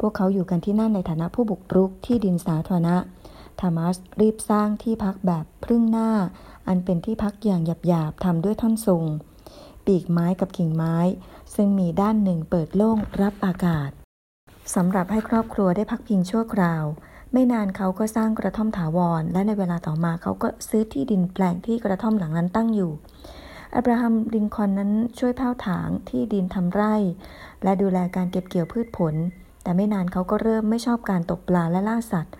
[0.00, 2.96] พวกเขาอยู่กันที่นั่นในฐานะผู้บุกรุกที่ดินสาธารณะ
[3.60, 6.10] ทามัสรีบสร้างที่พักแบบครึ่งหน้า
[6.68, 9.06] อันเป็นที่พักอย่างหยาบๆทำด้วยท่อนสูง
[9.86, 10.96] ปีกไม้กับกิ่งไม้
[11.54, 13.90] ซึ่งมีด้านหนึ่งเปิดโล่งรับอากาศ
[14.74, 16.84] สำหรับให้ครอบครัวได้พักพิงชั่วคราว
[17.32, 22.92] ไม่นานเขาก็สร้างกระท่อมถาวร และในเวลาต่อมาเขาก็ซื้อที่ดินแปลงที่กระท่อมหลังนั้นตั้งอยู่
[23.74, 26.94] อับราฮัมลินคอนนั้นช่วยเผาถางที่ดินทำไร่
[27.62, 29.14] และดูแลการเก็บเกี่ยวพืชผล
[29.62, 32.34] แต่ไม่นานเขาก็เริ่มไม่ชอบการตกปลาและล่าสัตว์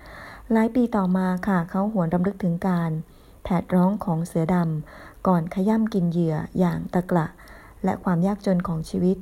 [0.52, 2.90] หลายปีต่อมาค่ะเขาหวนรำลึกถึงการ
[3.42, 7.26] แผดร้องของเสือดำก่อนขย่ำกินเหยื่ออย่างตะกละ
[7.85, 9.16] และความยากจนของชีวิต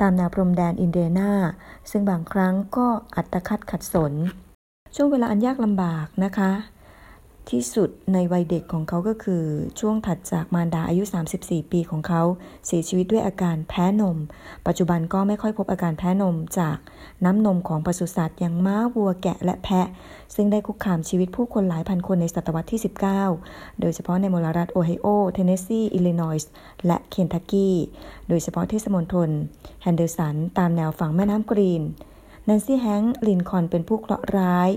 [0.00, 1.32] ตามแนวพรมแดนอินเดียนา
[1.90, 4.12] ซึ่งบางครั้งก็อัตคัดขัดสน
[4.94, 6.50] ช่วงเวลาอันยากลำบากนะคะ
[7.50, 9.44] ที่สุดในวัยเด็กของเขาก็คือ
[9.80, 11.02] ช่วงถัดจากมารดาอายุ
[11.36, 12.22] 34 ปีของเขา
[12.66, 14.18] เสียชีวิตด้วยอาการแพ้นม
[14.66, 16.76] ปัจจุบันก็ไม่ค่อยพบอาการแพ้นมจาก
[17.24, 19.86] น้ำนมของปศุสัตว์อย่างม้าวัวแกะและแพะ
[20.34, 22.80] ซึ่งได้คุกคามชีวิตผู้คนหลายพันคนในศตวรรษที่
[23.30, 26.50] 19 โดยเฉพาะในมลรัฐโอไฮโอ เทนเนสซี อิลลินอยส์
[26.86, 27.76] และเคนทักกี้
[28.28, 29.30] โดยเฉพาะเทศมณฑล
[29.82, 31.82] แฮนเดอร์สัน ตามแนวฝั่งแม่น้ำกรีน
[32.44, 34.70] แนนซี่แฮงค์ลินคอล์นเป็นผู้เคราะห์ร้าย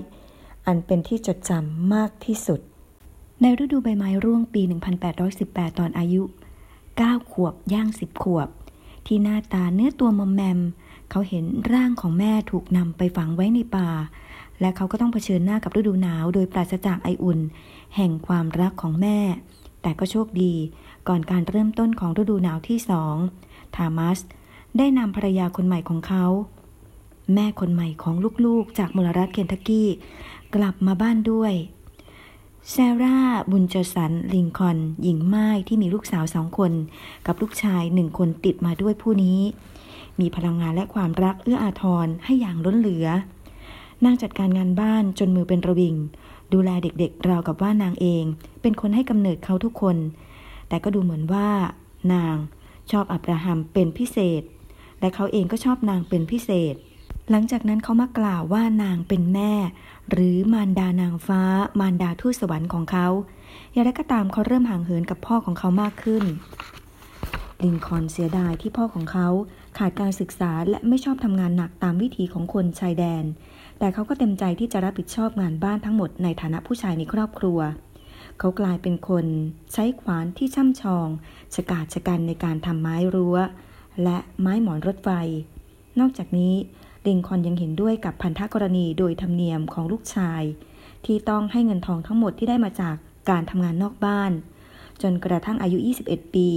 [0.67, 2.59] อันเป็นที่จดจำมากที่สุด
[3.41, 4.61] ในฤดูใบไม้ร่วงปี
[5.19, 6.23] 1818 ตอนอายุ
[6.77, 8.47] 9 ขวบย่าง 10 ขวบ
[9.05, 10.59] ที่หน้าตาเนื้อตัวมอมแมม
[11.09, 13.89] เขาเห็นร่างของแม่ถูกนำไปฝังไว้ในป่า
[14.59, 17.39] และเขาก็ต้องเผชิญหน้ากับฤดูหนาว โดยปราศจากไออุ่น
[17.95, 19.19] แห่งความรักของแม่
[19.81, 20.53] แต่ก็โชคดี
[21.07, 23.15] ก่อนการเริ่มต้นของฤดูหนาวที่สอง
[23.75, 24.19] ทามัส
[24.77, 26.25] ได้นำภรรยาคนใหม่ของเขา
[27.33, 29.89] แม่คนใหม่ของลูกๆ จากมลรัฐเคนทักกี้
[30.55, 31.53] กลับมาบ้านด้วย
[32.71, 33.19] แซร่า
[33.51, 36.71] บุญเจสัน ลิงคอน หญิงไม้ที่มีลูกสาวสองคน
[37.25, 39.39] กับลูกชายหนึ่งคนติดมาด้วยผู้นี้
[40.19, 43.07] มีพลังงานและความรักเอื้ออาทรให้อย่างล้นเหลือ
[44.05, 45.95] นางจัดการงานบ้านจนมือเป็นระวิง
[46.53, 48.23] ดูแลเด็กๆราวกับว่านางเอง
[48.61, 49.97] เป็นคนให้กำเนิดเขาทุกคน
[50.67, 51.49] แต่ก็ดูเหมือนว่า
[52.13, 52.35] นาง
[52.91, 54.41] ชอบอับราฮัมเป็นพิเศษ
[54.99, 56.75] และเขาเองก็ชอบนางเป็นพิเศษ
[57.31, 59.53] หลังจากนั้นเขามากล่าวว่านางเป็นแม่
[60.11, 61.41] หรือมารดานางฟ้า
[61.79, 63.07] มารดาทูตสวรรค์ของเขา
[63.71, 66.23] อย่างไรก็ตามเขาเริ่มห่างเหินกับพ่อของเขามากขึ้น
[67.63, 69.27] ลินคอนเสียดายที่พ่อของเขา
[69.77, 73.23] ขาดการศึกษาและไม่ชอบทำงานหนักตามวิถีของคนชายแดน
[73.79, 77.59] แต่เขาก็เต็มใจที่จะรับผิดชอบงานบ้านทั้งหมดในฐานะผู้ชายในครอบครัว
[78.39, 79.25] เขากลายเป็นคน
[79.73, 81.07] ใช้ขวานที่ช่ำชอง
[81.55, 83.37] ฉกาจชะกันในการทำไม้รั้ว
[84.03, 85.09] และไม้หมอนรถไฟ
[85.99, 86.53] นอกจากนี้
[87.07, 90.41] ลิงคอนยังเห็นด้วยกับพันธกรณีโดยธรรมเนียมของลูกชาย
[91.05, 92.95] ที่ต้องให้เงินทองทั้งหมดที่ได้มาจาก
[93.29, 94.31] การทำงานนอกบ้าน
[95.01, 96.49] จนกระทั่งอายุ 21 ปี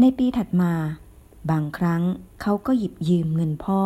[0.00, 0.72] ในปีถัดมา
[1.50, 2.02] บางครั้ง
[2.42, 3.82] เขาก็หยิบยืมเงินพ่อ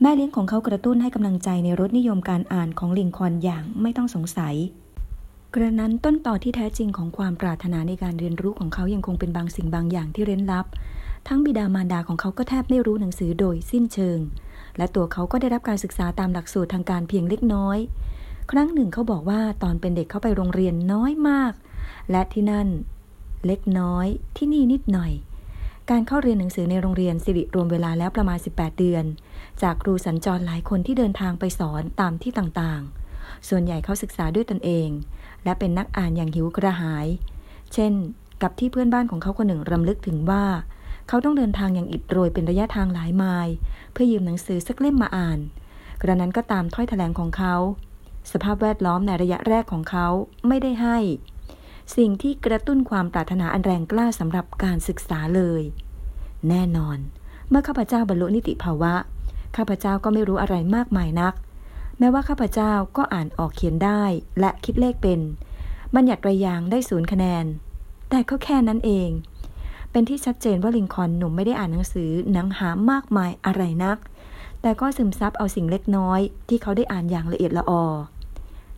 [0.00, 4.54] แม่เลี้ยงของเขากระตุ้นให้กำลังใจในรสนิยมการอ่านของลิงคอนอย่างไม่ต้องสงสัย
[5.54, 10.66] กระนั้นต้นต่อที่แท้จริงของความปรารถนาในการเรียนรู้ของเขายังคงเป็นบางสิ่งบางอย่างที่เร้นลับ
[11.28, 14.18] ทั้งบิดามารดาของเขาก็แทบไม่รู้หนังสือโดยสิ้นเชิง
[14.76, 17.78] และตัวเขาก็ได้รับการศึกษาตามหลักสูตรทางการเพียงเล็กน้อย
[18.50, 21.52] ครั้งหนึ่งเขาบอกว่าตอนเป็นเด็กเขาไปโรงเรียนน้อยมาก
[22.10, 22.68] และที่นั่น
[23.46, 24.06] เล็กน้อย
[24.36, 25.12] ที่นี่นิดหน่อย
[25.90, 29.04] การเข้าเรียนหนังสือในโรงเรียนสิริรวมเวลาแล้วประมาณ 18 เดือน
[29.62, 34.88] จากครูสัญจรหลายคนที่เดินทางไปสอนตามที่ต่างๆ ส่วนใหญ่เขาศึกษาด้วยตนเอง
[35.44, 37.06] และเป็นนักอ่านอย่างหิวกระหาย
[37.72, 37.92] เช่น
[38.42, 40.44] กับที่เพื่อนบ้านของเขาคนหนึ่งรำลึกถึงว่า
[41.12, 43.54] เขาต้องเดินทางอย่างอิดโรยเป็นระยะทางหลายไมล์
[43.92, 45.38] เพื่อยืมหนังสือสักเล่มมาอ่าน
[46.00, 47.54] กระนั้นก็ตามถ้อยแถลงของเขา
[48.32, 50.06] สภาพแวดล้อมในระยะแรกของเขา
[50.48, 50.98] ไม่ได้ให้
[51.96, 55.62] สิ่งที่กระตุ้นความปรารถนาอันแรงกล้าสำหรับการศึกษาเลย
[56.48, 56.98] แน่นอน
[57.48, 58.94] เมื่อข้าพเจ้าบรรลุนิติภาวะ
[59.56, 61.34] ข้าพเจ้าก็ไม่รู้อะไรมากมายนัก
[61.98, 64.02] แม้ว่าข้าพเจ้าก็อ่านออกเขียนได้
[64.40, 65.20] และคิดเลขเป็น
[65.94, 67.44] บัญญัติระยางได้ศูนย์คะแนน
[68.10, 69.10] แต่ก็แค่นั้นเอง
[69.92, 73.98] เป็นที่ชัดเจนว่าลิงคอนหนุ่มไม่ได้อ่านหนังสือหนังหามากมายอะไรนัก
[74.62, 77.84] แต่ก็ซึมซับเอาสิ่งเล็กน้อย ที่เขาได้อ่านอย่างละเอียดละออ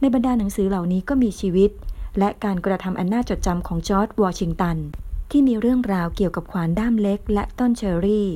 [0.00, 1.70] ในบรรดาหนังสือเหล่านี้ก็มีชีวิต
[2.18, 4.76] และการกระทำอันน่าจดจำของจอร์จวอชิงตัน
[5.30, 8.28] ที่มีเรื่องราวเกี่ยวกับขวานด้ามเล็กและต้นเชอรี่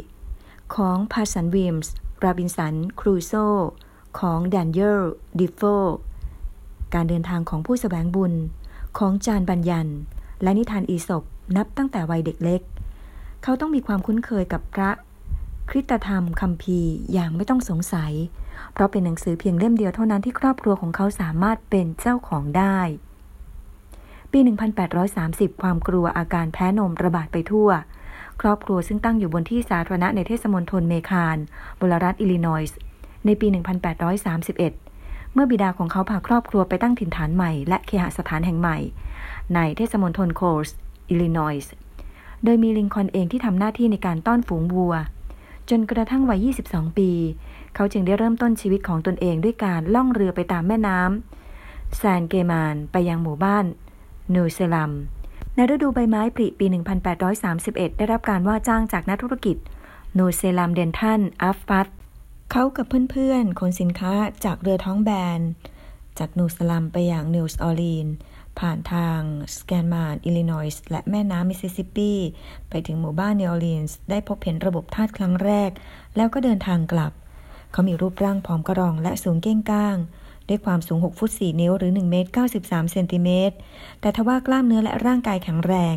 [0.75, 3.33] ของพาร์สันวีมส์ โรบินสัน ครูโซ
[4.19, 5.03] ของแดเนียล
[5.39, 5.61] ดีโฟ
[6.95, 8.33] การเดินทางของผู้แสวงบุญ
[8.99, 9.89] ของจอห์นบันยัน
[10.43, 11.25] และนิทานอีสป
[11.57, 12.61] นับตั้งแต่วัยเด็กเล็ก
[13.43, 14.91] เขาต้องมีความคุ้นเคยกับพระ
[15.71, 18.13] คริสตธรรมคัมภีร์อย่างไม่ต้องสงสัย
[18.73, 22.79] เพราะเป็นหนังสือเพียงเล่มเดียวเท่านั้นที่ครอบครัวของเขาสามารถเป็นเจ้าของได้
[24.33, 24.39] ปี
[25.01, 27.69] 1830 ความกลัวอาการแพ้นมระบาดไปทั่ว
[28.41, 31.37] ครอบครัวซึ่งตั้งอยู่บนที่สาธารณะในเทศมนตรเมคาน
[31.81, 32.79] บลรัฐอิลลินอยส์
[33.27, 33.47] ในปี
[34.21, 38.79] 1831 เมื่อบิดาของเขาพาครอบครัวไปตั้งถิ่นฐานใหม่และเคหสถานแห่งใหม่
[39.55, 40.71] ในเทศมนตรโคลส
[41.09, 41.73] อิลลินอยส์
[42.45, 44.95] โดยมีลิงคอนเองที่ทำหน้าที่ในการต้อนฝูงวัว
[45.71, 47.11] จนกระทั่งวัย 22 ปี
[47.75, 53.65] เขาจึงได้เริ่มต้นชีวิตของตนเองด้วยการล่องเรือไปตามแม่น้ำแซนเกมานไปยังหมู่บ้าน
[54.35, 54.93] นูเซลัม
[55.55, 56.67] ในฤดูใบไม้ผลิปี
[57.33, 59.57] 1831 ได้รับการว่าจ้างจากนักธุรกิจ
[60.19, 61.89] นูเซลัมเดนทันอัฟฟัต
[62.51, 65.41] เขากับเพื่อนๆขนสินค้าจากเรือท้องแบน
[66.19, 68.07] จากนิวเซเลมไปยังนิวออร์ลีนส์
[68.61, 69.21] ผ่านทาง
[69.57, 72.13] แซงกามอน อิลลินอยส์ และแม่น้ำมิสซิสซิปปี
[72.71, 75.71] ไปถึงหมู่บ้านเนอร์ลีนส์ได้พบเห็นระบบทาสครั้งแรก
[76.17, 77.13] แล้วก็เดินทางกลับ
[77.73, 79.97] เขามีรูปร่างผอมกะหร่องและสูงเก้งก้าง
[80.49, 83.57] ด้วยความสูง 6 ฟุต 4 นิ้วหรือ 1 เมตร 93 เซนติเมตร
[84.01, 85.97] แต่ทว่ากล้ามเนื้อและร่างกายแข็งแรง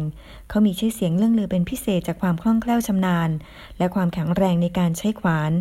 [0.50, 3.30] เขามีชื่อเสียงเลื่องลือเป็นพิเศษจากความคล่องแคล่วชำนาญ
[3.78, 5.52] และความแข็งแรงในการใช้ขวาน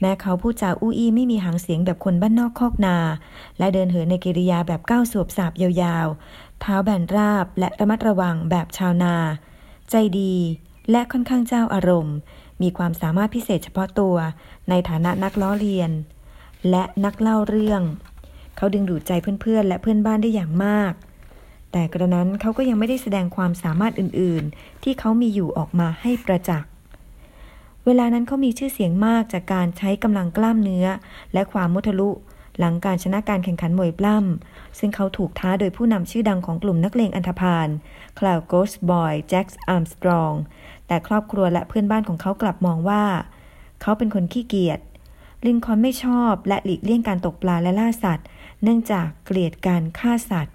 [0.00, 2.96] แม้เขาพูดจาอู้อี้ไม่มีหางเสียงแบบคนบ้านนอกคอกนา
[3.58, 9.14] และเดินเหินในกิริยาแบบก้าวสวบสาบยาวๆ เท้าแบนราบและระมัดระวังแบบชาวนา
[9.90, 10.34] ใจดี
[10.90, 12.16] และค่อนข้างเจ้าอารมณ์
[12.62, 14.16] มีความสามารถพิเศษเฉพาะตัว
[14.68, 15.90] ในฐานะนักล้อเลียน
[16.70, 17.82] และนักเล่าเรื่อง
[18.56, 20.92] เขาดึงดูดใจเพื่อนๆ และเพื่อนบ้านได้อย่างมาก
[21.72, 26.70] แต่กระนั้นเขาก็ยังไม่ได้แสดงความสามารถอื่นๆ ที่เขามีอยู่ออกมาให้ประจักษ์
[27.86, 30.86] เวลานั้นเขามีชื่อเสียงมากจากการใช้กำลังกล้ามเนื้อ
[31.32, 32.10] และความมุทะลุ
[32.58, 37.68] หลังการชนะการแข่งขันมวยปล้ำ ซึ่งเขาถูกท้าโดยผู้นำชื่อดังของกลุ่มนักเลงอันธพาล
[38.18, 40.32] แคลรีส์โกรฟบอยส์ แจ็ค อาร์มสตรอง
[40.86, 43.04] แต่ครอบครัวและเพื่อนบ้านของเขากลับมองว่า
[43.80, 44.80] เขาเป็นคนขี้เกียจ
[45.46, 48.26] ลินคอล์นไม่ชอบและหลีกเลี่ยงการตกปลาและล่าสัตว์
[48.62, 50.54] เนื่องจากเกลียดการฆ่าสัตว์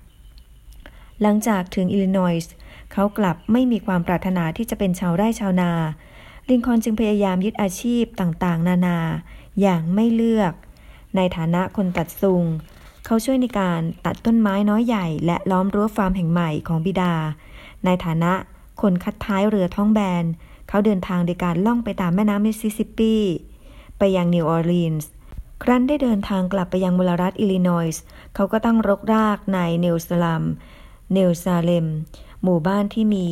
[1.22, 2.54] หลังจากถึงอิลลินอยส์
[2.94, 5.72] เขากลับไม่มีความปรารถนาที่จะเป็นชาวไร่ชาวนา
[6.50, 9.00] ลินคอล์นจึงพยายามยึดอาชีพต่างๆ นานา
[9.62, 10.54] อย่างไม่เลือก
[11.16, 12.44] ในฐานะคนตัดซุง
[13.06, 17.14] เขาช่วยในการตัดต้นไม้น้อยใหญ่ และล้อมรั้วฟาร์มแห่งใหม่ของบิดา
[17.86, 18.34] ในฐานะ
[18.82, 20.24] คนคัดท้ายเรือท้องแบน
[20.70, 23.16] เขาเดินทางโดยการล่องไปตามแม่น้ำมิสซิสซิปปี
[23.98, 25.10] ไปยังนิวออร์ลีนส์
[25.64, 28.02] ครั้นได้เดินทางกลับไปยังมลรัฐอิลลินอยส์
[28.36, 30.44] เขาก็ตั้งรกรากในเนลสลัม
[31.14, 31.88] เนลซาเลม
[32.44, 33.28] หมู่บ้านที่มี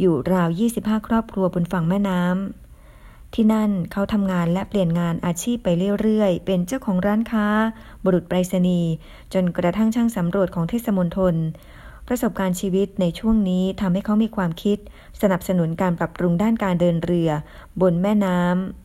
[0.00, 5.68] อยู่ราว 25 ครอบครัวบนฝั่งแม่น้ำที่นั่นเขาทำงานและเปลี่ยนงานอาชีพไป
[6.00, 7.46] เรื่อยๆ เป็นเจ้าของร้านค้า
[8.04, 8.90] บุรุษไปรษณีย์
[9.34, 11.34] จนกระทั่งช่างสำรวจของเทศมนตร
[12.08, 14.78] ประสบการณ์ชีวิตในช่วงนี้ทำให้เขามีความคิด
[15.22, 17.30] สนับสนุนการปรับปรุงด้านการเดินเรือ
[17.80, 18.40] บนแม่น้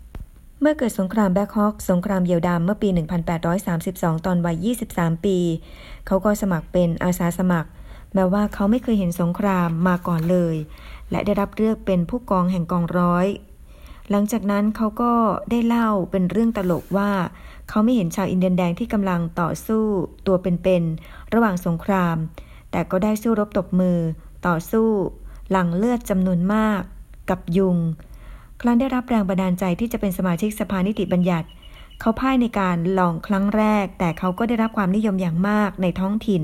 [0.07, 2.89] ำ เมื่อเกิดสงครามแบ็คฮอกสงครามเยียวดามเมื่อปี
[3.57, 5.37] 1832 ตอนวัย 23 ปี
[6.07, 7.69] เขาก็สมัครเป็นอาสาสมัคร
[8.13, 10.55] แม้ว่าเขาไม่เคยเห็นสงครามมาก่อนเลย
[11.13, 13.27] และได้รับเลือกเป็นผู้กองแห่งกองร้อย
[14.09, 15.13] หลังจากนั้นเขาก็
[15.51, 17.11] ได้เล่าเป็นเรื่องตลกว่า
[17.69, 19.83] เขาไม่เห็นชาวอินเดียนแดงที่กำลังต่อสู้
[20.27, 22.15] ตัวเป็นๆระหว่างสงคราม
[22.71, 23.97] แต่ก็ได้สู้รบตบมือ
[24.47, 24.89] ต่อสู้
[25.51, 26.81] หลั่งเลือดจำนวนมาก
[27.29, 27.77] กับยุง
[28.61, 31.47] ครั้นได้รับแรงบันดาลใจที่จะเป็นสมาชิกสภานิติบัญญัติ
[32.05, 36.43] เขาพ่ายในการลองครั้งแรก แต่เขาก็ได้รับความนิยมอย่างมากในท้องถิ่น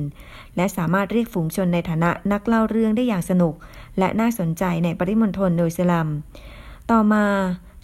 [0.56, 3.54] และสามารถเรียกฝูงชนในฐานะนักเล่าเรื่องได้อย่างสนุก
[4.00, 6.10] และน่าสนใจในปริมณฑลโนยสลัม
[6.91, 7.26] ต่อมา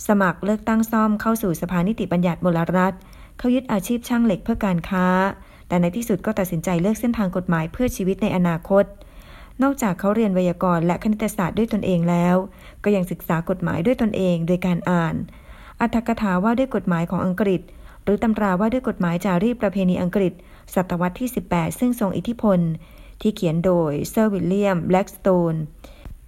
[0.07, 2.93] สมัครเลือกตั้งซ่อมเข้าสู่สภานิติบัญญัติมลรัฐ
[3.37, 5.07] เขายึดอาชีพช่างเหล็กเพื่อการค้า
[5.67, 8.85] แต่ในที่สุดก็ตัดสินใจเลือกเส้นทางกฎหมายเพื่อชีวิตในอนาคต
[9.63, 12.35] นอกจากเขาเรียนไวยากรณ์และคณิตศาสตร์ด้วยตนเองแล้ว
[12.83, 15.15] ก็ยังศึกษากฎหมายด้วยตนเองโดยการอ่าน
[15.81, 17.61] อรรถกถาว่าด้วยกฎหมายของอังกฤษ
[18.03, 20.33] หรือตำราว่าด้วยกฎหมายจารีตประเพณีอังกฤษ
[20.75, 22.59] ศตวรรษที่ 18 ซึ่งทรงอิทธิพล
[23.21, 25.53] ที่เขียนโดยเซอร์วิลเลียมแบล็กสโตน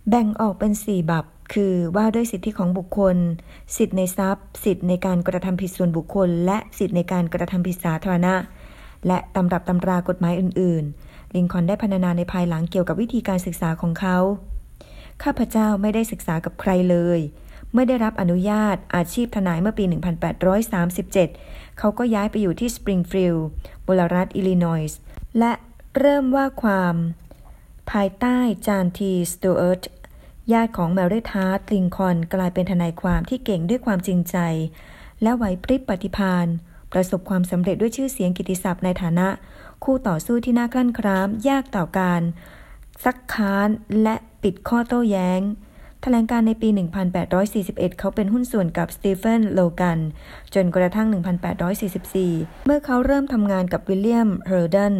[0.09, 3.17] แบ่งออกเป็น 4 บรรพ คือว่าด้วยสิทธิของบุคคล
[3.77, 8.35] สิทธิในทรัพย์ สิทธิในการกระทำผิดส่วนบุคคล และสิทธิในการกระทำผิดสาธารณะ
[9.07, 14.17] และตำรับตำรากฎหมายอื่น ๆ ลินคอล์นได้พรรณนาในภายหลังเกี่ยวกับวิธีการศึกษาของเขา
[15.23, 17.19] ข้าพเจ้าไม่ได้ศึกษากับใครเลย
[17.71, 19.83] เมื่อได้รับอนุญาตอาชีพทนายเมื่อปี
[20.77, 23.47] 1837 เขาก็ย้ายไปอยู่ที่สปริงฟิลด์
[23.85, 24.99] มลรัฐอิลลินอยส์
[25.39, 25.53] และ
[25.99, 26.95] เริ่มว่าความ
[27.91, 29.83] ภายใต้จอห์นทีสจวร์ต
[30.53, 34.37] ญาติของแมรี่ทอดด์ ลินคอล์นกลายเป็นทนายความที่เก่งด้วยความจริงใจ
[35.21, 36.47] และไหวพริบปฏิภาณ
[36.93, 39.27] ประสบความสำเร็จด้วยชื่อเสียงกิตติศัพท์ในฐานะ
[39.83, 42.21] คู่ต่อสู้ที่น่าครั่นคร้าม ยากต่อการ
[43.03, 43.69] ซักค้าน
[44.01, 45.41] และปิดข้อโต้แย้ง
[46.01, 46.69] แถลงการในปี
[47.33, 49.99] 1841 เขาเป็นหุ้นส่วนกับสตีเฟนโลแกน
[50.53, 51.07] จนกระทั่ง
[51.87, 54.95] 1844 เมื่อเขาเริ่มทำงานกับวิลเลียมเฮิร์นดอน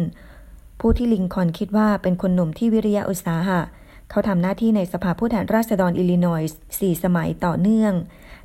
[0.80, 3.60] ผู้ที่ลินคอล์นคิดว่าเป็นคนหนุ่มที่วิริยะอุตสาหะ
[4.10, 7.92] เขาทำหน้าที่ในสภาผู้แทนราษฎรอิลลินอยส์สี่สมัยต่อเนื่อง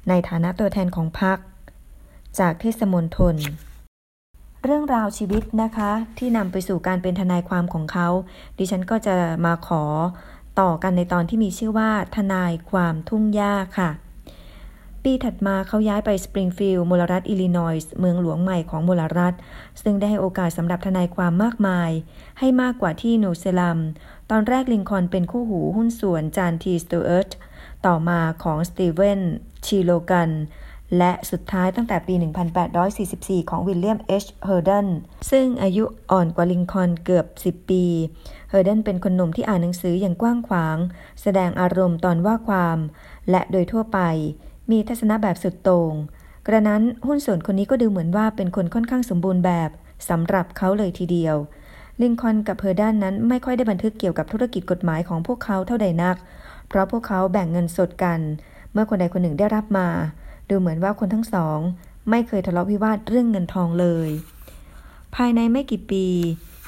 [0.09, 1.38] ในฐานะตัวแทนของพรรค
[2.39, 3.36] จากเทศมณฑล
[4.63, 8.07] เรื่องราวชีวิตนะคะ ที่นำไปสู่การเป็นทนายความของเขา
[8.57, 9.15] ดิฉันก็จะ
[9.45, 9.84] มาขอ
[10.60, 13.89] ต่อกันในตอนที่มีชื่อว่า ทนายความทุ่งหญ้าค่ะ
[15.04, 19.34] ปีถัดมาเขาย้ายไปสปริงฟิลด์มลรัฐอิลลินอยส์เมืองหลวงใหม่ของมลรัฐ
[19.82, 21.91] ซึ่งได้ให้โอกาสสำหรับทนายความมากมาย
[22.39, 23.80] ให้มากกว่าที่นิวเซเลม
[24.32, 27.32] ตอนแรกลินคอล์นเป็นคู่หูหุ้นส่วนจอห์นทีสจวร์ต
[27.86, 29.22] ต่อมาของสตีเฟน
[29.65, 30.30] ทีโลแกน
[30.97, 32.13] และสุดท้ายตั้งแต่ปี
[32.81, 34.29] 1844 ของวิลเลียม H.
[34.45, 34.87] เฮิร์นดอน
[35.31, 37.83] ซึ่งอายุอ่อนกว่าลินคอล์นเกือบ 10 ปี
[38.49, 40.77] เฮิร์นดอนเป็นคนหนุ่มที่อ่านหนังสืออย่างกว้างขวาง
[41.21, 42.77] แสดงอารมณ์ตอนว่าความ
[43.29, 43.99] และโดยทั่วไป
[44.71, 45.93] มีทัศนะแบบสุดโต่ง
[46.47, 49.69] กระนั้นหุ้นส่วนคนนี้ก็ดูเหมือนว่าเป็นคนค่อนข้างสมบูรณ์แบบ
[50.09, 51.35] สำหรับเขาเลยทีเดียว
[52.01, 56.15] ลินคอล์นกับเฮิร์นดอนนั้นไม่ค่อยได้บันทึกเกี่ยวกับธุรกิจกฎหมายของพวกเขาเท่าใดนัก
[56.67, 58.19] เพราะพวกเขาแบ่งเงินสดกัน
[58.73, 59.87] เมื่อคนใดคนหนึ่งได้รับมา
[60.49, 61.59] ดูเหมือนว่าคนทั้งสอง
[62.09, 64.09] ไม่เคยทะเลาะวิวาทเรื่องเงินทองเลย
[65.15, 66.05] ภายในไม่กี่ปี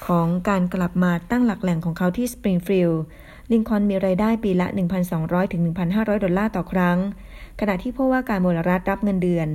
[0.07, 3.01] ของการกลับมาตั้งหลักแหล่งของเขาที่สปริงฟิลด์
[3.51, 4.67] ลิงคอนมีรายได้ปีละ
[5.09, 6.97] 1,200 ถึง 1,500 ดอลลาร์ต่อครั้ง
[7.59, 9.47] ขณะที่ผู้ว่าการมลรัฐรับเงินเดือน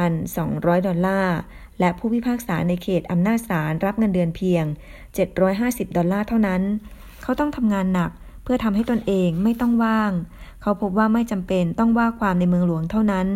[0.00, 1.36] 1,200 ดอลลาร์
[1.80, 4.64] และผู้พิพากษาในเขตอำนาจศาลรับเงินเดือนเพียง
[5.30, 6.62] 750 ดอลลาร์เท่านั้น
[7.22, 8.10] เขาต้องทำงานหนัก
[8.42, 10.12] เพื่อทำให้ตนเองไม่ต้องว่าง
[10.62, 13.26] เขาพบว่าไม่จำเป็นต้องว่าความในเมืองหลวงเท่านั้น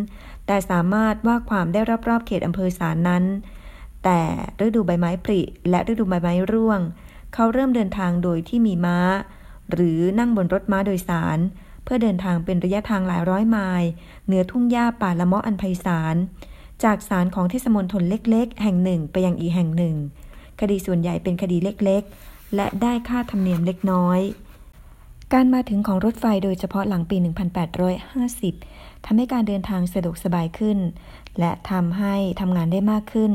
[0.46, 3.24] แต่สามารถว่าความได้รอบๆเขตอำเภอสารนั้น
[4.04, 4.20] แต่
[4.64, 6.80] ฤดูใบไม้ผลิและฤดูใบไม้ร่วง
[7.34, 8.98] เขาเริ่มเดินทางโดยที่มีม้า
[9.72, 11.38] หรือนั่งบนรถม้าโดยสาร
[11.84, 13.88] เพื่อเดินทางเป็นระยะทางหลายร้อยไมล์
[14.26, 16.16] เหนือทุ่งหญ้าป่าละเมาะอันไพศาล
[16.84, 19.96] จากศาลของเทศมนตรเล็ก ๆ แห่งหนึ่งไปยังอีกแห่งหนึ่ง
[20.60, 24.20] คดีส่วนใหญ่เป็นคดีเล็ก ๆ และได้ค่าธรรมเนียมเล็กน้อย
[25.34, 27.16] การมาถึงของรถไฟโดยเฉพาะหลังปี
[28.30, 30.78] 1850 ทำให้การเดินทางสะดวกสบายขึ้น
[31.38, 33.32] และทำให้ทำงานได้มากขึ้น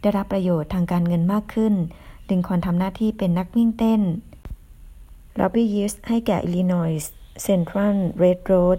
[0.00, 1.74] ได้รับประโยชน์ทางการเงินมากขึ้น
[2.30, 4.00] ลิงคอนทำหน้าที่เป็นนักวิ่งเต้น
[5.40, 7.12] รับบี้ยิสให้แก่อิลลินอยส์
[7.42, 8.78] เซ็นทรัลเรดโรด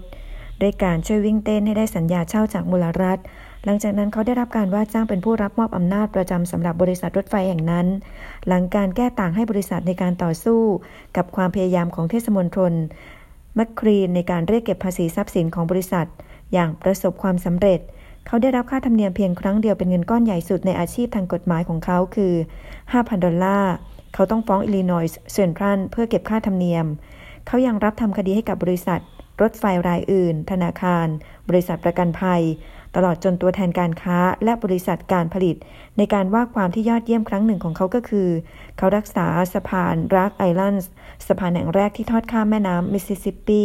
[0.60, 3.18] ด้วยการช่วยวิ่งเต้นให้ได้สัญญาเช่าจากมูลรัฐ
[3.64, 7.86] หลังจากนั้นเขาได้รับการว่าจ้างเป็นผู้รับมอบอำนาจประจำสำหรับบริษัทรถไฟแห่งนั้น
[8.48, 10.60] หลังการแก้ต่างให้บริษัทในการต่อสู้
[11.16, 12.72] กับความพยายามของเทศมนตร
[13.58, 16.06] มัคครีนในการเรียกเก็บภาษีทรัพย์สินของบริษัท
[16.52, 17.80] อย่างประสบความสำเร็จ
[18.26, 22.34] เขาได้รับค่าธรรมเนียมเพียงครั้งเดียวเป็นเงินก้อนใหญ่สุดในอาชีพทางกฎหมายของเขาคือ
[22.78, 23.74] 5,000 ดอลลาร์
[24.14, 26.86] เขาต้องฟ้องอิลลินอยส์เซนทรัลเพื่อเก็บค่าธรรมเนียม
[27.46, 29.00] เขายังรับทำคดีให้กับบริษัท
[29.42, 31.06] รถไฟรายอื่น ธนาคาร
[31.48, 32.42] บริษัทประกันภัย
[32.96, 35.56] ตลอดจนตัวแทนการค้าและบริษัทการผลิต
[35.96, 38.28] ในการว่าความที่ยอดเยี่ยมครั้งหนึ่งของเขาก็คือ
[38.76, 40.88] เขารักษาสะพานรักไอแลนด์
[41.26, 43.64] สะพานแห่งแรกที่ทอดข้ามแม่น้ำมิสซิสซิปปี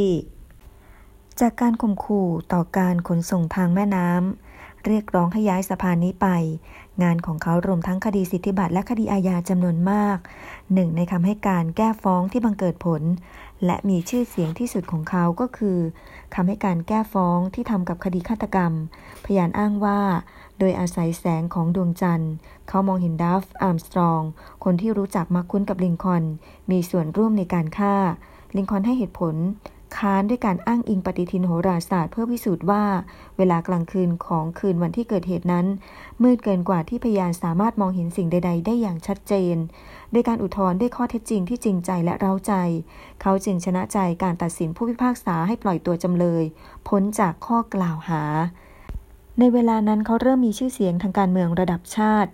[1.40, 6.28] จากการข่มขู่ต่อการขนส่งทางแม่น้ำเรียกร้องให้ย้ายสะพานนี้ไป
[7.04, 10.18] งานของเขารวมทั้งคดีสิทธิบัตรและคดีอาญาจำนวนมาก
[10.74, 13.02] หนึ่งในคำให้การแก้ฟ้องที่บังเกิดผล
[13.66, 15.80] และมีชื่อเสียงที่สุดของเขาก็คือ
[16.34, 18.74] คำให้การแก้ฟ้องที่ทำกับคดีฆาตกรรม
[19.26, 20.02] พยานอ้างว่า
[20.60, 22.34] โดยอาศัยแสงของดวงจันทร์
[22.68, 24.22] เขามองเห็นดัฟฟ์ อาร์มสตรอง
[24.64, 26.24] คนที่รู้จักมักคุ้นกับลินคอล์น
[26.72, 27.96] มีส่วนร่วมในการฆ่า
[28.56, 29.36] ลินคอล์นให้เหตุผล
[29.98, 32.84] ค้านด้วยการอ้างอิงปฏิทินโหราศาสตร์เพื่อพิสูจน์ว่า
[33.38, 35.66] เวลากลางคืนของคืนวันที่เกิดเหตุนั้น
[36.24, 39.56] มืดเกินกว่าที่พยานสามารถมองเห็นสิ่งใด ๆ ได้อย่างชัดเจน
[40.12, 42.54] โดยการอุทธรณ์ด้วยข้อเท็จจริงที่จริงใจและเร้าใจ
[43.22, 46.44] เขาจึงชนะใจการตัดสินผู้พิพากษาให้ปล่อยตัวจำเลย
[46.88, 48.24] พ้นจากข้อกล่าวหา
[49.40, 52.32] ในเวลานั้นเขาเริ่มมีชื่อเสียงทางการเมืองระดับชาติ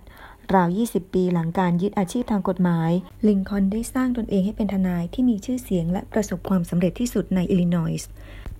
[0.54, 2.90] ราว 20 ปีหลังการยึดอาชีพทางกฎหมาย
[3.28, 8.08] ลิงคอนได้สร้างตนเองให้เป็นทนายที่มีชื่อเสียงและประสบความสำเร็จที่สุดในอิลลินอยส์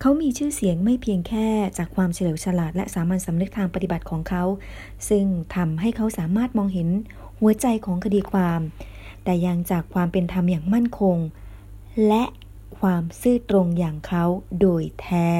[0.01, 1.49] เขามีชื่อเสียงไม่เพียงแค่
[1.79, 4.45] จากความเฉลียวฉลาดและสามัญสำนึกทางปฏิบัติของเขา
[5.09, 6.89] ซึ่งทำให้เขาสามารถมองเห็น
[7.41, 8.61] หัวใจของคดีความ
[9.25, 11.19] แต่ยังจากความเป็นธรรมอย่างมั่นคง
[12.09, 12.25] และ
[12.79, 14.25] ความซื่อตรงอย่างเขา
[14.61, 15.31] โดยแท้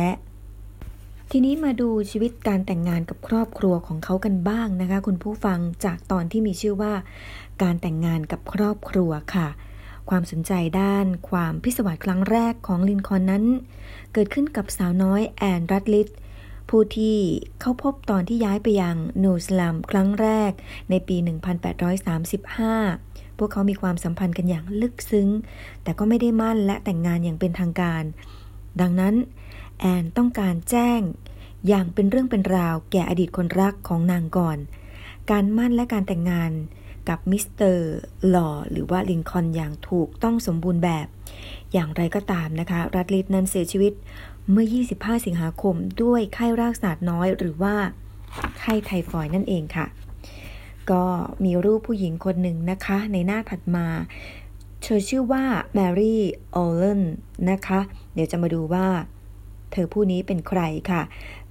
[1.31, 6.95] ทีนี้มาดูชีวิตการแต่งงานกับครอบครัวของเขากันบ้างนะคะ คุณผู้ฟังจากตอนที่มีชื่อว่า
[7.63, 9.49] การแต่งงานกับครอบครัวค่ะ
[10.11, 13.45] ความสนใจด้านความพิศวาสครั้งแรกของลินคอนนั้น
[14.13, 16.11] เกิดขึ้นกับสาวน้อยแอนรัตลิต
[16.69, 17.19] ผู้ที่
[17.61, 20.53] เข้าพบตอนที่ย้ายไปยังนูสลัมครั้งแรก
[20.91, 21.17] ในปี
[22.03, 25.29] 1835 พวกเขามีความสัมพันธ์กันอย่างลึกซึ้ง
[25.83, 28.03] แต่ก็ไม่ได้มั่นและแต่งงานอย่างเป็นทางการ
[28.81, 29.15] ดังนั้น
[29.81, 31.01] แอนต้องการแจ้ง
[31.69, 34.59] อย่างเป็นเรื่องเป็นราวแก่อดีตคนรักของนางก่อน
[35.31, 36.53] การมั่นและการแต่งงาน
[37.09, 37.91] กับมิสเตอร์
[38.29, 41.07] หล่อหรือว่าลิงคอนอย่างถูกต้องสมบูรณ์แบบ
[41.73, 43.93] อย่างไรก็ตามนะคะ รัตลิตนั้นเสียชีวิต
[44.51, 44.67] เมื่อ
[44.97, 47.75] 25 สิงหาคมด้วยไข้รากศาสตร์น้อยหรือว่า
[48.59, 49.87] ไข้ไทฟอยด์นั่นเองค่ะ
[50.91, 51.05] ก็
[51.45, 53.87] มีรูปผู้หญิงคนหนึ่งนะคะ ในหน้าถัดมา
[54.83, 56.23] เธอชื่อว่าแมรี่
[56.55, 57.03] ออเลน
[57.51, 57.81] นะคะ
[58.15, 58.87] เดี๋ยวจะมาดูว่า
[59.73, 60.61] เธอผู้นี้เป็นใคร
[60.91, 61.03] ค่ะ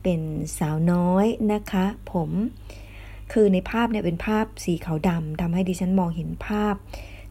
[0.03, 0.21] เป็น
[0.57, 2.29] สาวน้อยนะคะ ผม
[3.31, 6.75] คือในภาพเนี่ยเป็นภาพสีขาวดำทำให้ดิฉันมองเห็นภาพ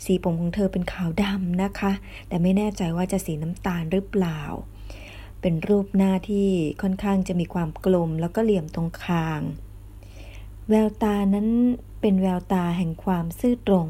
[0.04, 1.92] สีผมของเธอเป็นขาวดำนะคะ
[2.28, 4.40] แต่ไม่แน่ใจว่าจะสีน้ำตาลหรือเปล่า
[5.40, 6.48] เป็นรูปหน้าที่
[6.82, 9.40] ค่อนข้างจะมีความกลมแล้วก็เหลี่ยมตรงคาง
[10.68, 11.48] แววตานั้น
[12.02, 13.88] เป็นแววตาแห่งความซื่อตรง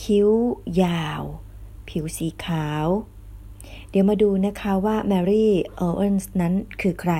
[0.00, 0.30] คิ้ว
[0.82, 1.22] ยาว
[1.88, 2.86] ผิวสีขาว
[3.90, 7.14] เดี๋ยวมาดูนะคะว่าแมรี่เออร์เอนส์นั้นคือใคร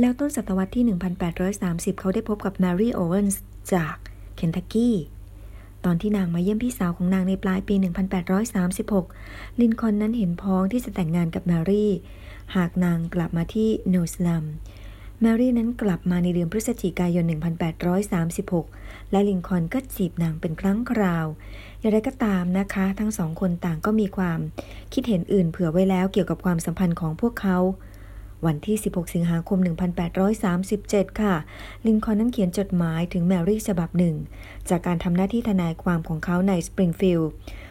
[0.00, 0.84] แล้วต้นศตวรรษที่
[1.42, 3.42] 1830 เขาได้พบกับแมรี่โอเวนส์
[3.74, 3.96] จาก
[4.36, 4.96] เคนทักกี้
[5.84, 7.74] ตอนที่นางมาเยี่ยมพี่สาวของนางในปลายปี
[9.02, 11.90] 1836 ลินคอล์นนั้นเห็นพ้องที่จะแต่งงานกับแมรี่
[12.56, 14.44] หากนางกลับมาที่นิวเซเลม
[15.22, 17.24] แมรี่นั้นกลับมาในเดือนพฤศจิกายน
[18.38, 21.26] 1836 และลินคอล์นก็จีบนางเป็นครั้งคราว
[21.80, 24.38] อย่างไรก็ตามนะคะ ทั้งสองคนต่างก็มีความ
[24.92, 27.58] คิดเห็นอื่นเผื่อไว้แล้วเกี่ยวกับความสัมพันธ์ของพวกเขา
[28.46, 29.58] วันที่ 16 สิงหาคม
[30.38, 31.34] 1837 ค่ะ
[31.86, 34.16] ลินคอล์นนั้นเขียนจดหมายถึงแมรี่ฉบับหนึ่ง
[34.68, 37.30] จากการทำหน้าที่ทนายความของเขาในสปริงฟิลด์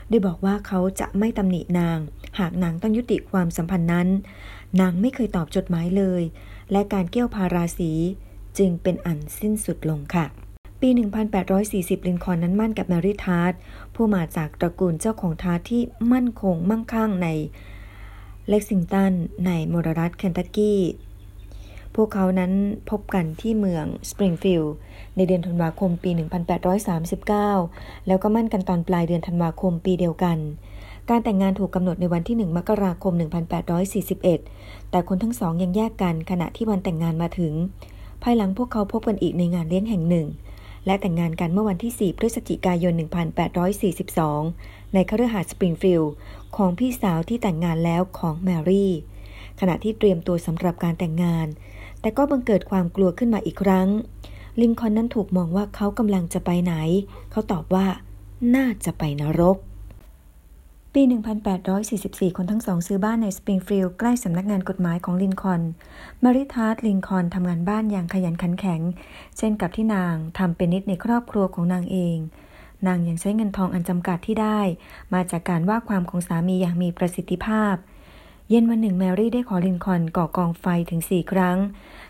[0.09, 1.97] โดยบอกว่าเขาจะไม่ตำหนินาง
[2.39, 4.07] หากนางต้องยุติความสัมพันธ์นั้น
[4.81, 6.21] นางไม่เคยตอบจดหมายเลย
[6.71, 7.91] และการเกี้ยวพาราสี
[8.57, 10.25] จึงเป็นอันสิ้นสุดลงค่ะ
[10.81, 10.89] ปี
[11.47, 13.53] 1840 ลินคอล์นนั้นหมั้นกับแมรี่ทอดด์
[13.95, 17.27] ผู้มาจากตระกูลเจ้าของทาร์ตที่มั่นคงมั่งคั่งใน
[18.49, 19.11] เล็กซิงตัน
[19.45, 20.81] ในมรรัฐเคนทักกี้
[21.95, 22.51] พวกเขานั้น
[22.89, 24.73] พบกันที่เมืองสปริงฟิลด์
[25.15, 26.11] ในเดือนธันวาคมปี
[27.29, 30.37] 1839 แล้วก็มั่นกันตอนปลายเดือนธันวาคมปีเดียวกัน
[31.09, 33.13] การแต่งงานถูกกำหนดในวันที่ 1 มกราคม
[33.97, 37.53] 1841 แต่คนทั้งสองยังแยกกันขณะที่วันแต่งงานมาถึง
[38.23, 40.27] ภายหลังพวกเขาพบกันอีกในงานเลี้ยงแห่งหนึ่ง
[40.85, 42.93] และแต่งงานกันเมื่อวันที่ 4 พฤศจิกายน
[44.13, 46.13] 1842 ในคฤหาสน์สปริงฟิลด์
[46.57, 48.91] ของพี่สาวที่แต่งงานแล้วของแมรี่
[49.59, 51.47] ขณะที่เตรียมตัวสำหรับการแต่งงาน
[52.01, 53.87] แต่ก็บังเกิดความกลัวขึ้นมาอีกครั้ง
[54.61, 56.73] ลินคอนนั้นถูกมองว่าเขากำลังจะไปไหน
[57.31, 57.85] เขาตอบว่า
[58.55, 59.57] น่าจะไปนรก
[60.99, 61.05] ปี
[61.69, 65.61] 1844 คนทั้งสองซื้อบ้านในสปริงฟิลด์ใกล้สำนักงานกฎหมายของลินคอน
[66.23, 68.81] แมรี่ท็อดด์ลินคอนทำงานบ้านอย่างขยันขันแข็ง
[69.37, 72.17] เช่นกับที่นางทำเป็นนิดในครอบครัวของนางเอง
[72.87, 74.59] นางยังใช้เงินทองอันจำกัดที่ได้
[75.13, 77.75] มาจากการว่าความของสามีอย่างมีประสิทธิภาพ
[78.49, 81.57] เย็นวันหนึ่งแมรี่ได้ขอลินคอนก่อกองไฟถึงสี่ครั้ง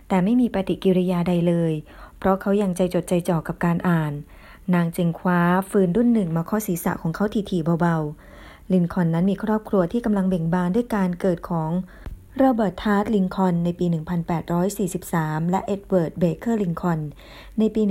[0.08, 1.74] แต่ไม่มีปฏิกิริยาใดเลย
[2.18, 4.14] เพราะเขายังใจจดใจจ่อกับการอ่าน
[4.74, 8.35] นางจึงคว้าฟืนดุ้นหนึ่งมาข้อศีรษะของเขาทีๆเบาๆ
[8.74, 11.72] ลินคอนนั้นมีครอบครัวที่กำลังเบ่งบานด้วยการเกิดของ
[12.38, 13.86] โรเบิร์ตท็อดด์ลินคอนในปี
[14.70, 17.00] 1843 และเอ็ดเวิร์ด เบเกอร์ลินคอน
[17.60, 17.82] ในปี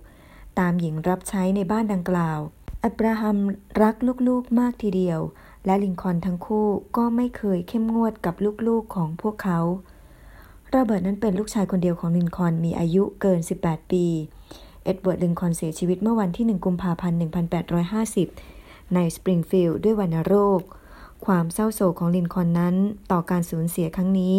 [0.00, 2.38] 1846 ตามหญิงรับใช้ในบ้านดังกล่าว
[2.84, 3.36] อับราฮัม
[3.82, 3.94] รัก
[4.28, 5.20] ลูกๆมากทีเดียว
[5.66, 8.34] และลินคอนทั้งคู่ก็ไม่เคยเข้มงวดกับ
[8.66, 9.60] ลูกๆของพวกเขา
[10.70, 14.04] โรเบิร์ตนั้นเป็นลูกชายคนเดียวของลินคอนมีอายุเกิน 18 ปี
[14.84, 18.57] เอ็ดเวิร์ดลินคอนเสียชีวิตเมื่อวันที่ 1 กุมภาพันธ์ 1850
[18.94, 20.60] ในสปริงฟิลด์ด้วยวัณโรค
[21.26, 22.76] ความเศร้าโศกของลินคอนนั้น
[23.12, 24.36] ต่อการสูญเสียครั้งนี้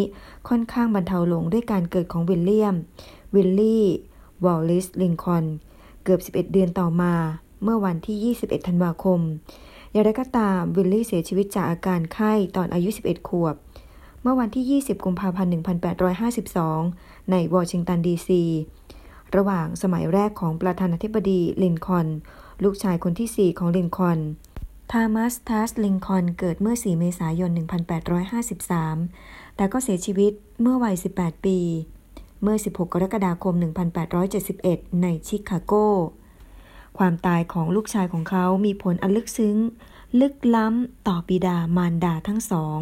[0.50, 2.76] ค่อนข้างบรรเทาลงด้วยการเกิดของวิลเลียม
[3.36, 3.86] วิลลี่
[4.46, 5.46] วอลลิส ลินคอน
[6.04, 7.14] เกือบ 11 เดือนต่อมา
[7.64, 9.20] เมื่อวันที่ 21 ธันวาคม
[9.92, 13.56] อย่างไรก็ตาม วิลลี่เสียชีวิตจากอาการไข้ตอนอายุ 11 ขวบ
[14.22, 15.52] เมื่อวันที่ 20 กุมภาพันธ์
[16.16, 18.44] 1852 ในวอชิงตันดีซี
[19.36, 22.08] ระหว่างสมัยแรกของประธานาธิบดีลินคอน
[22.64, 24.20] ลูกชายคนที่ 4 ของลินคอน
[24.92, 27.52] ทามัสทัสลินคอนเกิดเมื่อ 4 เมษายน
[28.74, 30.32] 1853 แต่ก็เสียชีวิต
[30.62, 31.60] เมื่อวัย 18 ปี
[32.42, 33.56] เมื่อ 16 กรกฎาคม
[34.28, 35.74] 1871 ในชิคาโก
[36.98, 39.58] ความตายของลูกชายของเขามีผลอันลึกซึ้ง
[40.22, 42.80] ลึกล้ำต่อบิดามารดาทั้งสอง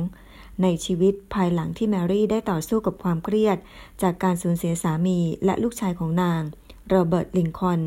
[0.61, 3.57] ในชีวิตภายหลังที่แมรี่ได้ต่อสู้กับความเครียด
[4.01, 6.41] จากการสูญเสียสามีและลูกชายของนาง
[6.87, 7.81] โรเบิร์ตลินคอน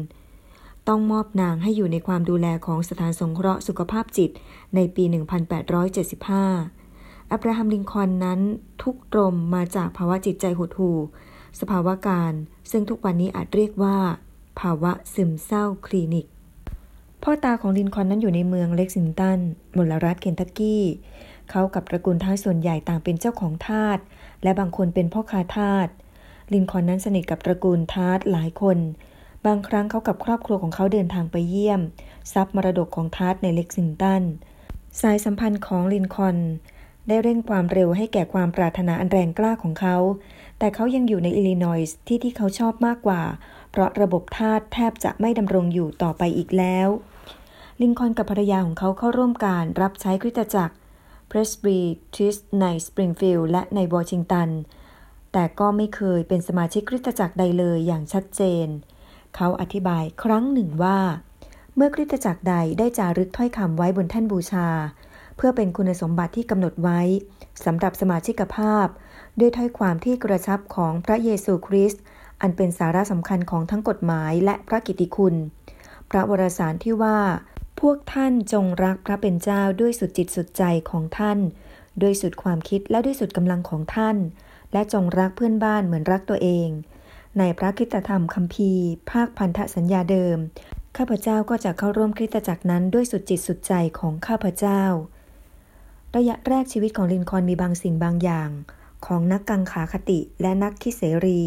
[0.89, 4.31] ต้องมอบนางให้อยู่ในความดูแลของสถานสงเคราะห์สุขภาพจิต
[4.75, 5.05] ในปี
[5.59, 8.41] 1875 อับราฮัมลินคอนนั้น
[8.83, 10.99] ทุกข์ตรมมาจากภาวะจิตใจหดหู่
[11.61, 12.33] สภาวะการ
[12.71, 13.97] ซึ่งทุกวันนี้อาจเรียกว่า
[14.61, 16.27] ภาวะซึมเศร้าคลินิก
[17.23, 19.39] พ่อตาของลินคอนนั้นอยู่ในเมืองเล็กซิงตัน
[19.77, 20.85] มลรัฐเคนทักกี้
[21.51, 23.99] เขากับตระกูลท็อดด์ส่วนใหญ่ต่างเป็นเจ้าของทาส
[24.43, 25.89] และบางคนเป็นพ่อค้าทาส
[26.53, 28.79] ลินคอนนั้นสนิทกับตระกูลทาสหลายคน
[29.47, 31.81] บางครั้งเขากับครอบครัวของเขาเดินทางไปเยี่ยม
[32.33, 34.23] ทรัพย์มรดกของทาสในเล็กซิงตัน
[35.01, 36.39] สายสัมพันธ์ของลินคอน
[37.09, 39.97] ได้เร่งความเร็วให้แก่ความปรารถนาอันแรงกล้าของเขา
[40.59, 43.23] แต่เขายังอยู่ในอิลลินอยส์ที่ที่เขาชอบมากกว่า
[43.71, 46.89] เพราะระบบทาสแทบจะไม่ดำรงอยู่ต่อไปอีกแล้ว
[47.81, 50.75] ลินคอนกับภรรยาของเขาเข้าร่วมการรับใช้คริสตจักร
[51.29, 51.79] เพรสบี
[52.15, 54.49] ทริสในสปริงฟิลด์และในวอชิงตัน
[55.33, 58.67] แต่ก็ไม่เคยเป็นสมาชิกคริสตจักรใดเลยอย่างชัดเจน
[59.37, 60.99] เขาอธิบายครั้งหนึ่งว่า
[61.77, 64.69] เมื่อคริสตจักรใดได้จารึกถ้อยคำไว้บนแท่นบูชา
[65.37, 67.01] เพื่อเป็นคุณสมบัติที่กำหนดไว้
[67.65, 68.87] สำหรับสมาชิกภาพ
[69.39, 72.03] ด้วยถ้อยความที่กระชับของพระเยซูคริสต์
[72.41, 75.35] อันเป็นสาระสำคัญของทั้งกฎหมายและพระกิตติคุณ
[76.11, 77.19] พระวรสารที่ว่า
[77.81, 81.39] พวกท่านจงรักพระเป็นเจ้าด้วยสุดจิตสุดใจของท่าน
[82.03, 84.17] ด้วยสุดความคิดและด้วยสุดกำลังของท่าน
[84.73, 86.69] และจงรักเพื่อนบ้านเหมือนรักตัวเอง
[87.39, 90.39] ในพระคิตธรรมคัมภีร์ ภาคพันธสัญญาเดิม
[90.97, 94.83] ข้าพเจ้าก็จะเข้าร่วมคริสตจักรนั้นด้วยสุดจิตสุดใจของข้าพเจ้า
[96.17, 98.51] ระยะแรกชีวิตของลินคอนมีบางสิ่งบางอย่าง
[99.07, 101.41] ของนักกังขาคติและนักคิดเสรี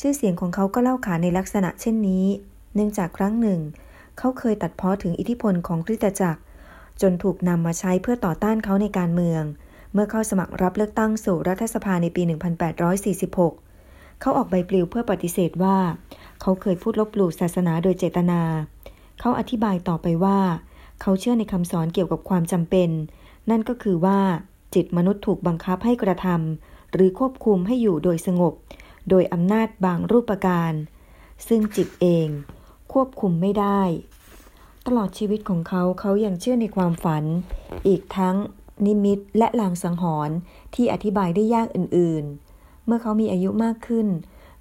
[0.00, 2.26] ชื่อเสียงของเขาก็เล่าขานในลักษณะเช่นนี้
[2.74, 3.60] เนื่องจากครั้งหนึ่ง
[4.18, 6.40] เขาเคยตัดพ้อถึงอิทธิพลของคริสตจักร
[7.02, 9.42] จนถูกนำมาใช้เพื่อต่อต้านเขาในการเมือง
[9.92, 13.63] เมื่อเข้าสมัครรับเลือกตั้งสู่รัฐสภาในปี 1846
[14.26, 15.78] เขาออกใบปลิวเพื่อปฏิเสธว่า
[16.40, 18.42] เขาเคยพูดลบหลู่ศาสนาโดยเจตนา
[19.20, 20.38] เขาอธิบายต่อไปว่า
[21.00, 22.90] เขาเชื่อในคำสอนเกี่ยวกับความจำเป็น
[23.50, 24.20] นั่นก็คือว่า
[24.74, 28.54] จิตมนุษย์ถูกบังคับให้กระทำหรือควบคุมให้อยู่โดยสงบ
[29.10, 30.72] โดยอำนาจบางรูปการ
[31.48, 32.28] ซึ่งจิตเอง
[32.92, 33.82] ควบคุมไม่ได้
[34.86, 37.24] ตลอดชีวิตของเขาเขายังเชื่อในความฝัน
[37.88, 38.36] อีกทั้ง
[38.86, 40.36] นิมิตและลางสังหรณ์
[40.74, 42.53] ที่อธิบายได้ยากอื่นๆ
[42.86, 44.08] เมื่อเขามีอายุมากขึ้น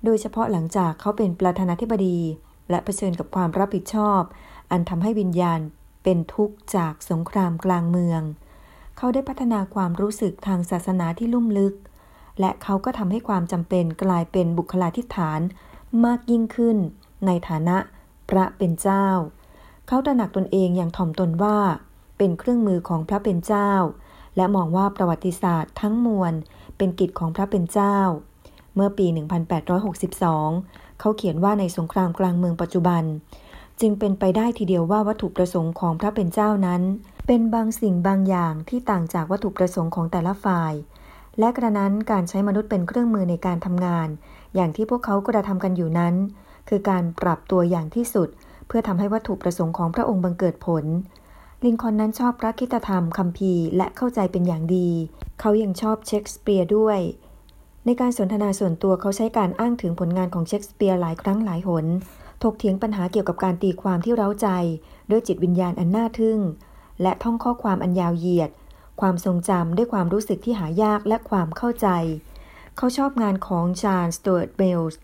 [0.06, 2.20] โดยเฉพาะหลังจากเขาเป็นประธานาธิบดี
[2.70, 4.22] และเผชิญกับความรับผิดชอบ
[4.72, 5.60] อันทำให้วิญญาณ
[6.04, 8.22] เป็นทุกข์จากสงครามกลางเมือง
[8.98, 11.76] เขาได้พัฒนาความรู้สึกทางศาสนาที่ลุ่มลึก
[12.40, 15.42] และเขาก็ทำให้ความจำเป็นกลายเป็นบุคลาธิฐาน
[16.06, 16.78] มากยิ่งขึ้น
[17.26, 17.78] ในฐานะ
[18.30, 19.08] พระเป็นเจ้า
[19.88, 21.58] เขาตระหนักตนเองอย่างถ่อมตนว่า
[22.18, 23.72] เป็นเครื่องมือของพระเป็นเจ้า
[24.36, 26.34] และมองว่าประวัติศาสตร์ทั้งมวล
[26.84, 27.98] เป็นกิจของพระเป็นเจ้า
[28.76, 29.08] เมื่อปี
[30.24, 33.04] 1862 เขาเขียนว่าในสงครามกลางเมืองปัจจุบัน
[33.82, 36.82] จึงเป็นไปได้ทีเดียวว่าวัตถุประสงค์ของพระเป็นเจ้านั้น
[37.28, 40.74] เป็นบางสิ่งบางอย่างที่ต่างจากวัตถุประสงค์ของแต่ละฝ่าย
[41.40, 44.08] และกระนั้นการใช้มนุษย์เป็นเครื่องมือในการทำงาน
[44.56, 46.16] อย่างที่พวกเขากระทำกันอยู่นั้น
[46.70, 48.30] คือการปรับตัวอย่างที่สุด
[48.68, 50.86] เพื่อทำให้วัตถุประสงค์ของพระองค์บังเกิดผล
[51.66, 54.90] ลินคอนนั้นชอบพระคิตธรรมคัมภีร์และเข้าใจเป็นอย่างดี
[55.40, 57.00] เขายังชอบเชคสเปียร์ด้วย
[57.86, 61.86] ในการสนทนาส่วนตัวเขาใช้การอ้างถึงผลงานของเชคสเปียร์หลายครั้งหลายหน
[62.44, 64.48] ถกเถียงปัญหาเกี่ยวกับการตีความที่เร้าใจ
[65.10, 66.40] ด้วยจิตวิญญาณอันน่าทึ่ง
[67.02, 68.52] และท่องข้อความอันยาวเหยียด
[69.02, 71.88] ความทรงจำด้วยความรู้สึกที่หายากและความเข้าใจ
[72.78, 75.00] เขาชอบงานของจาห์นสตู art เบลส์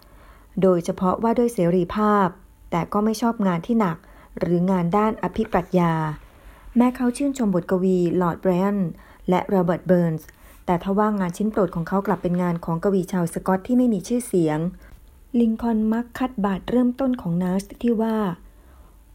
[0.61, 2.27] โดยเฉพาะว่าด้วยเสรีภาพ
[2.71, 3.97] แต่ก็ไม่ชอบงานที่หนัก
[4.39, 5.93] หรืองานด้านอภิปรัชญา
[6.81, 8.75] แม้เขาชื่นชมบทกวีลอร์ดไบรอน
[9.29, 10.27] และโรเบิร์ตเบิร์นส์
[10.65, 14.59] แต่ทว่างานชิ้นโปรดของเขากลับเป็นงานของกวีชาวสกอตที่ไม่มีชื่อเสียง
[15.39, 18.17] ลินคอนมักคัดบทเริ่มต้นของน็อกซ์ที่ว่า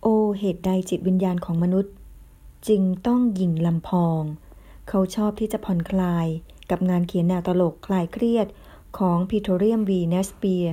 [0.03, 0.07] โอ
[0.39, 1.93] เหตุใดจิตวิญญาณของมนุษย์
[2.69, 4.23] จึงต้องยิงลำพอง
[4.89, 6.27] เขาชอบที่จะผ่อนคลาย
[6.71, 8.47] กับงานเขียนแนวตลกคลายเครียด
[8.99, 10.67] ของพีโทรเลียมวีแนสบี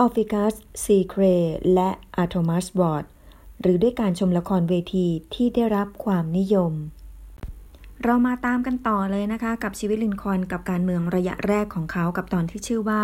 [0.00, 0.54] ออร์ฟิอัส
[0.84, 1.22] ซีเคอร์
[1.74, 3.04] และอาร์ทีมัสวอร์ด
[3.64, 6.72] หรือด้วยการชมละครเวทีที่ได้รับความนิยม
[8.04, 13.02] เรามาตามกันต่อเลยนะคะ กับชีวิตลินคอนกับการเมืองระยะแรกของเขากับตอนที่ชื่อว่า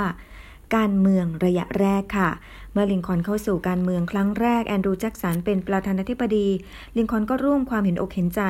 [0.76, 2.30] การเมืองระยะแรกค่ะ
[2.72, 6.48] เมื่อลินคอนเข้าสู่การเมืองครั้งแรกแอนดรูว์แจ็กสันเป็นประธานาธิบดี
[6.96, 8.42] ลินคอนก็ร่วมความเห็นอกเห็นใจ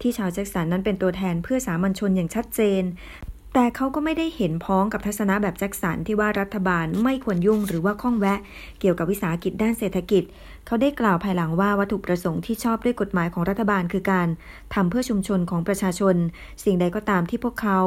[0.00, 2.82] ที่ชาวแจ็กสันนั้นเป็นตัวแทนเพื่อสามัญชนอย่างชัดเจน
[3.54, 8.38] แต่เขาก็ไม่ได้เห็นพ้องกับทัศนะแบบแจ็คสันที่ว่ารัฐบาลไม่ควรยุ่งหรือว่าข้องแวะ
[8.80, 10.22] เกี่ยวกับวิสาหกิจด้านเศรษฐกิจ
[10.70, 14.28] เขาได้กล่าวภายหลังว่าวัตถุประสงค์ที่ชอบด้วยกฎหมายของรัฐบาลคือการ
[14.74, 16.16] ทำเพื่อชุมชนของประชาชน
[16.64, 17.78] สิ่งใดก็ตามที่พวกเขา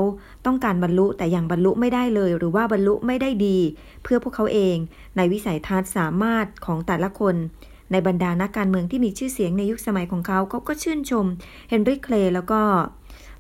[0.46, 3.58] ต้องการบรรลุแต่ยังบรรลุไม่ได้เลย หรือว่าบรรลุไม่ได้ดี
[4.04, 4.76] เพื่อพวกเขาเอง
[5.18, 7.36] ในวิสัยทัศน์สามารถของแต่ละคน
[7.92, 11.26] ในบรรดานักการเมืองที่มีชื่อเสียงในยุคสมัยของเขาเขาก็ชื่นชม
[11.70, 12.62] เฮนรี่เคลย์แล้วก็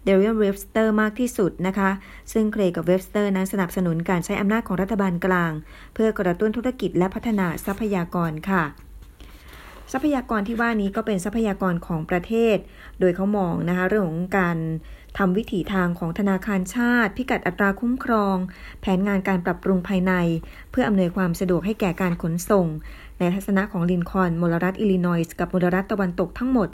[0.04, 1.90] แดเนียลเวบสเตอร์มากที่สุดนะคะ
[2.34, 5.52] ซึ่งเคลย์กับเวบสเตอร์นั้นสนับสนุนการใช้อำนาจของรัฐบาลกลาง
[5.94, 8.64] เพื่อกระตุ้นธุรกิจและพัฒนาทรัพยากรค่ะ
[9.92, 12.58] ทรัพยากรที่ว่านี้ก็เป็นทรัพยากรของประเทศ
[13.00, 14.58] โดยเขามองนะคะเรื่องของการ
[15.18, 18.38] ทำวิถีทางของธนาคารชาติ พิกัดอัตราคุ้มครอง
[18.82, 20.14] แผนงานการปรับปรุงภายใน
[20.72, 22.68] เพื่ออำนวยความสะดวกให้แก่การขนส่ง
[23.20, 26.70] ในทัศนะของลินคอนมลรัฐอิลลินอยส์กับมลรัฐตะวันตกทั้งหมด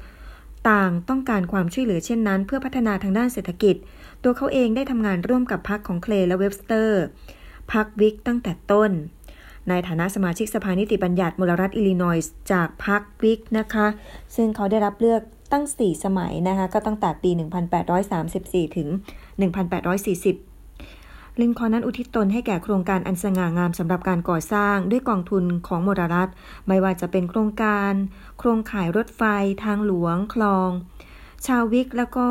[0.69, 3.75] ต่างต้องการความช่วยเหลือเช่นนั้น เพื่อพัฒนาทางด้านเศรษฐกิจ
[4.23, 7.01] ตัวเขาเองได้ทำงานร่วมกับพรรคของเคลย์และเวบสเตอร์
[7.73, 8.91] พรรควิกตั้งแต่ต้น
[9.69, 13.87] ในฐานะสมาชิกสภานิติบัญญัติมลรัฐอิลลินอยส์จากพรรควิกนะคะ
[14.35, 17.31] ซึ่งเขาได้รับเลือกตั้ง 4 สมัยนะคะ ก็ตั้งแต่ปี
[18.03, 18.97] 1834 ถึง 1840
[21.41, 26.29] ลินคอล์นนั้นอุทิศตนให้แก่โครงการอันสง่างามสำหรับการก่อสร้างด้วยกองทุนของมลรัฐ
[26.67, 27.93] ไม่ว่าจะเป็นโครงการ
[28.39, 29.21] โครงข่ายรถไฟ
[29.63, 30.69] ทางหลวง คลอง
[31.45, 32.27] ชาววิกแล้วก็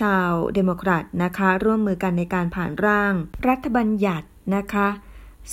[0.00, 3.12] ชาวเดโมแครตนะคะ ร่วมมือกันในการผ่านร่าง
[3.48, 4.26] รัฐบัญญัติ
[4.56, 4.88] นะคะ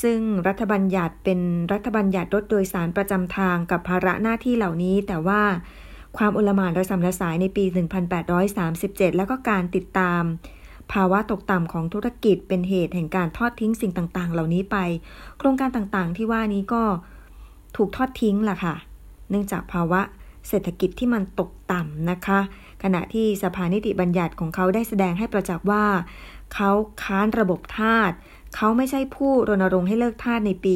[0.01, 1.39] ซึ่งรัฐบัญญัติเป็น
[1.73, 5.41] รัฐบัญญัติรถโดยสารประจำทางกับภาระหน้าที่เหล่านี้ แต่ว่า
[6.17, 7.65] ความอุลมานระสำระสายในปี
[8.41, 10.23] 1837 แล้วก็การติดตาม
[10.91, 14.77] ภาวะตกต่ำของธุรกิจเป็นเหตุแห่งการทอดทิ้งสิ่งต่าง ๆ เหล่านี้ไป
[15.37, 16.83] โครงการต่างๆ ที่ว่านี้ก็
[17.77, 18.75] ถูกทอดทิ้งล่ะค่ะ
[19.29, 20.01] เนื่องจากภาวะ
[20.47, 22.39] เศรษฐกิจที่มันตกต่ำนะคะ
[22.83, 25.85] ขณะที่สภานิติบัญญัติของเขาได้แสดงให้ประจักษ์ว่า
[26.53, 26.71] เขา
[27.03, 28.11] ค้านระบบทาส
[28.55, 30.75] เขาไม่ใช่ผู้รณรงค์ให้เลิกทาสในปี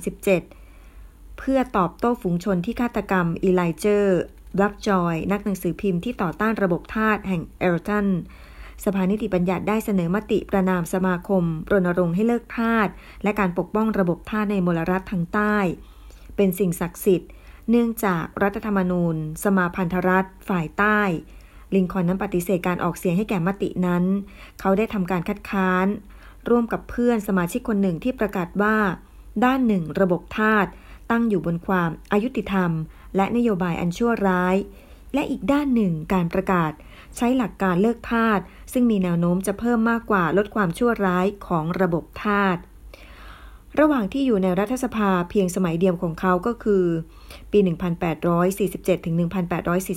[0.00, 8.06] 1837 เพื่อตอบโต้ฝูงชนที่ฆาตกรรมอีไลจาห์เลิฟจอย นักหนังสือพิมพ์ที่ต่อต้านระบบทาสแห่งอัลตัน
[8.84, 12.88] สภานิติบัญญัติได้เสนอมติประณามสมาคม รณรงค์ให้เลิกทาส
[13.22, 15.56] และการปกป้องระบบทาสในมลรัฐทางใต้
[16.36, 17.30] เป็นสิ่งศักดิ์สิทธิ์
[17.70, 21.00] เนื่องจากรัฐธรรมนูญ สมาพันธรัฐ ฝ่ายใต้
[21.74, 24.04] ลิงคอนนั้นปฏิเสธการออกเสียงให้แก่มตินั้น
[24.60, 25.86] เขาได้ทำการคัดค้าน
[26.50, 28.76] ร่วมกับเพื่อนสมาชิกคนหนึ่งที่ประกาศว่า
[29.44, 30.66] ด้านหนึ่งระบบทาส
[31.10, 32.70] ตั้งอยู่บนความอายุติธรรม
[33.16, 34.56] และนโยบายอันชั่วร้าย
[35.14, 36.72] และอีกด้านหนึ่งการประกาศ
[37.16, 38.38] ใช้หลักการเลิกทาส
[38.72, 42.56] ซึ่งมีแนวโน้มจะเพิ่มมากกว่าลดความชั่วร้ายของระบบทาส
[43.80, 46.84] ระหว่างที่อยู่ในรัฐสภาเพียงสมัยเดียวของเขาก็คือ
[47.52, 47.58] ปี
[48.12, 49.14] 1847 ถึง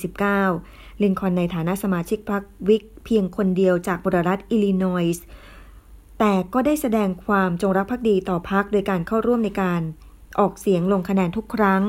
[0.09, 5.25] 1849 ลินคอล์นในฐานะสมาชิกพรรควิกเพียงคนเดียวจากมลรัฐอิลลินอยส์
[6.19, 9.81] แต่ก็ได้แสดงความจงรักภักดีต่อพรรคโดยการเข้าร่วมในการ
[10.39, 11.83] ออกเสียงลงคะแนนทุกครั้ง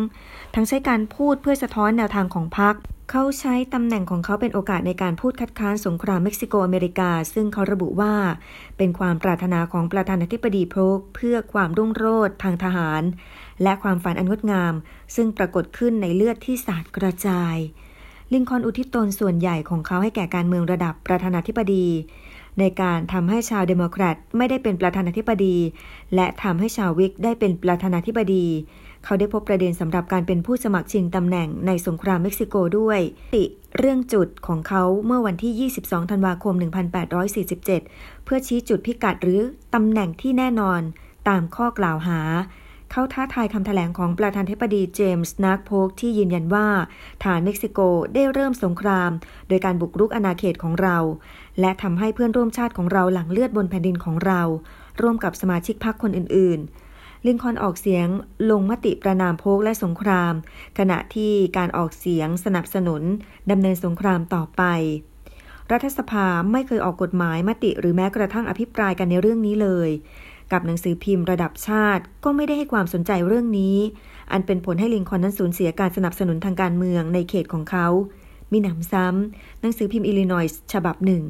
[0.54, 2.74] ทั้งใช้การพูดเพื่อสะท้อนแนวทางของพรรค
[3.10, 8.14] เขาใช้ตำแหน่งของเขาเป็นโอกาสในการพูดคัดค้านสงครามเม็กซิโกอเมริกา ซึ่งเขาระบุว่า
[8.76, 13.02] เป็นความปรารถนาของประธานาธิบดีโพล์กเพื่อความรุ่งโรจน์ทางทหาร
[13.62, 14.74] และความฝันอันงดงาม
[15.16, 17.56] ซึ่งปรากฏขึ้นในเลือดที่สาดกระจาย
[18.32, 21.86] ลินคอนอุทิศตนส่วนใหญ่ของเขาให้แก่การเมืองระดับประธานาธิบดี
[22.58, 25.56] ในการทำให้ชาวเดโมแครตไม่ได้เป็นประธานาธิบดี
[26.14, 28.46] และทำให้ชาววิกได้เป็นประธานาธิบดี
[29.04, 33.00] เขาได้พบประเด็นสำหรับการเป็นผู้สมัครชิงตำแหน่งในสงครามเม็กซิโกด้วยม
[33.34, 33.44] ติ
[33.78, 36.54] เรื่องจุดของเขาเมื่อวันที่ 22 ธันวาคม
[37.40, 39.40] 1847 เพื่อชี้จุดพิกัดหรือ
[39.74, 40.80] ตำแหน่งที่แน่นอน
[41.28, 42.20] ตามข้อกล่าวหา
[42.90, 46.66] เขาท้าทายคำแถลงของประธานาธิบดีเจมส์นาร์กโพกที่ยืนยันว่า
[47.22, 47.80] ฐานเม็กซิโก
[48.14, 49.10] ได้เริ่มสงคราม
[49.48, 50.96] โดยการบุกรุกอาณาเขตของเรา
[51.60, 54.42] และทำให้เพื่อนร่วมชาติของเราหลั่งเลือดบนแผ่นดินของเรา
[55.00, 58.08] ร่วมกับสมาชิกพรรคคนอื่นๆ ลินคอนออกเสียง
[58.50, 60.34] ลงมติประนามโพกและสงคราม
[60.78, 63.02] ขณะที่การออกเสียงสนับสนุน
[63.50, 64.62] ดำเนินสงครามต่อไป
[65.72, 69.90] รัฐสภาไม่เคยออกกฎหมายมติหรือแม้กระทั่งอภิปรายกันในเรื่องนี้เลย
[70.52, 73.76] กับหนังสือพิมพ์ระดับชาติก็ไม่ได้ให้ความสนใจเรื่องนี้
[74.32, 77.88] อันเป็นผลให้ลิงคอนนั้นสูญเสียการสนับสนุนทางการเมืองในเขตของเขา
[78.54, 81.22] มีหนำซ้ำหนังสือพิมพ์อิลลินอยส์ฉบับหนึ่ง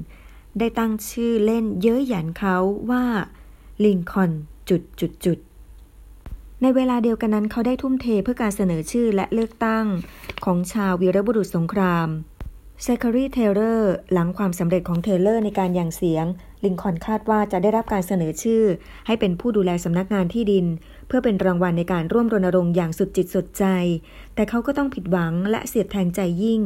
[0.59, 2.57] ได้ตั้งชื่อเล่นเย้ยหยันเขา
[2.91, 3.05] ว่า
[3.85, 4.31] ลิงคอน
[4.69, 5.39] จุดจุดจุด
[6.63, 9.87] ในเวลาเดียวกันนั้นเขาได้ทุ่มเทเพื่อการเสนอชื่อและเลือกตั้ง
[10.45, 12.09] ของชาววีรบุรุษสงคราม
[12.83, 16.27] เซคารีเทเลอร์หลังความสำเร็จของเทเลอร์ในการหยั่งเสียง
[16.65, 18.63] ลิงคอนคาดว่าจะได้รับการเสนอชื่อ
[19.07, 20.67] ให้เป็นผู้ดูแลสำนักงานที่ดิน
[21.07, 23.65] เพื่อเป็นรางวัลในการร่วมรณรงค์อย่างสุดจิตสุดใจ
[24.35, 26.61] แต่เขาก็ต้องผิดหวังและเสียดแทงใจยิ่ง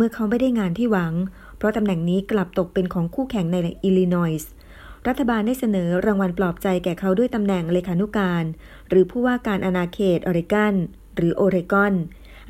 [0.00, 1.14] เมื่อเขาไม่ได้งานที่หวัง
[1.56, 4.50] เพราะตำแหน่งนี้กลับตกเป็นของคู่แข่งในอิลลินอยส์
[5.08, 8.44] รัฐบาลได้เสนอรางวัลปลอบใจแก่เขาด้วยตำแหน่งเลขานุการ
[8.88, 10.74] หรือผู้ว่าการอาณาเขตออริกัน
[11.16, 11.94] หรือโอเรกอน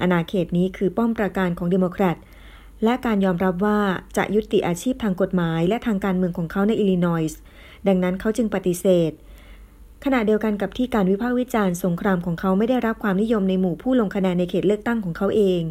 [0.00, 2.16] อาณาเขตนี้คือป้อมปราการของเดโมแครต
[2.84, 3.78] และการยอมรับว่า
[4.16, 7.38] จะยุติอาชีพทางกฎหมาย และทางการเมืองของเขาในอิลลินอยส์
[7.88, 9.10] ดังนั้นเขาจึงปฏิเสธ
[10.04, 15.62] ขณะเดียวกันกับที่การวิพากษ์วิจารณ์สงครามของเขาไม่ได้รับความนิยมในหมู่ผู้ลงคะแนนในเขตเลือกตั้งของเขาเอง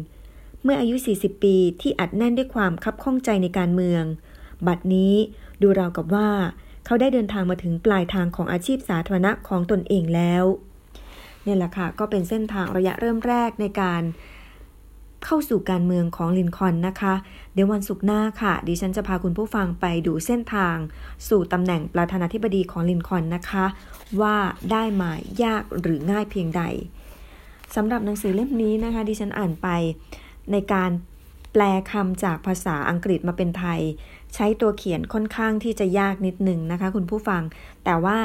[0.68, 4.04] เมื่ออายุ 40 ปีที่อัดแน่นด้วยความคับข้องใจในการเมือง
[4.66, 5.14] บัดนี้
[5.62, 6.28] ดูราวกับว่า
[6.86, 10.44] เขาได้เดินทางมาถึงปลายทางของอาชีพสาธารณะของตนเองแล้ว
[11.42, 14.02] เนี่ยแหละค่ะ ก็เป็นเส้นทางระยะเริ่มแรกในการ
[15.24, 17.14] เข้าสู่การเมืองของลินคอนนะคะ
[17.52, 20.76] เดี๋ยววันศุกร์หน้าค่ะ ดิฉันจะพาคุณผู้ฟังไปดูเส้นทาง
[21.28, 23.64] สู่ตำแหน่งประธานาธิบดีของลินคอนนะคะ
[24.20, 24.36] ว่า
[24.70, 25.10] ได้มา
[25.42, 26.62] ยากหรือง่ายเพียงใด
[27.74, 29.68] สำหรับหนังสือเล่มนี้นะคะ ดิฉันอ่านไป
[30.52, 30.90] ในการ
[31.52, 33.80] แปลคำจากภาษาอังกฤษมาเป็นไทย
[34.34, 37.42] ใช้ตัวเขียนค่อนข้างที่จะยากนิดหนึ่งนะคะ คุณผู้ฟัง
[37.84, 38.18] แต่ว่า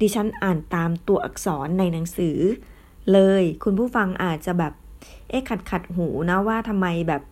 [0.00, 2.38] ดิฉันอ่านตามตัวอักษรในหนังสือ
[3.12, 4.72] เลยคุณผู้ฟังอาจจะแบบ
[5.28, 7.22] เอ๊ะขัดขัดหูนะว่าทำไมแบบ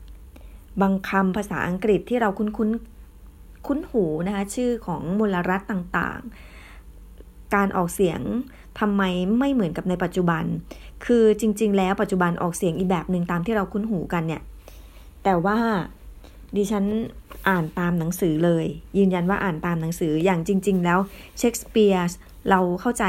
[0.81, 2.71] บางคำภาษาอังกฤษที่เราคุ้นคุ้น
[3.67, 8.21] คุ้นหูนะคะ ชื่อของมลรัฐต่างๆ การออกเสียง
[8.81, 9.03] ทำไม
[9.39, 10.45] ไม่เหมือนกับในปัจจุบัน
[11.07, 14.43] คือจริง ๆ แล้วปัจจุบันออกเสียงอีกแบบหนึ่งตามที่เราคุ้นหูกันเนี่ย
[15.25, 15.59] แต่ว่า
[16.57, 16.85] ดิฉัน
[17.49, 18.65] อ่านตามหนังสือเลย
[18.99, 20.99] ยืนยันว่าอ่านตามหนังสืออย่างจริง ๆ แล้ว
[21.39, 22.19] เชคสเปียร์
[22.51, 23.05] เราเข้าใจ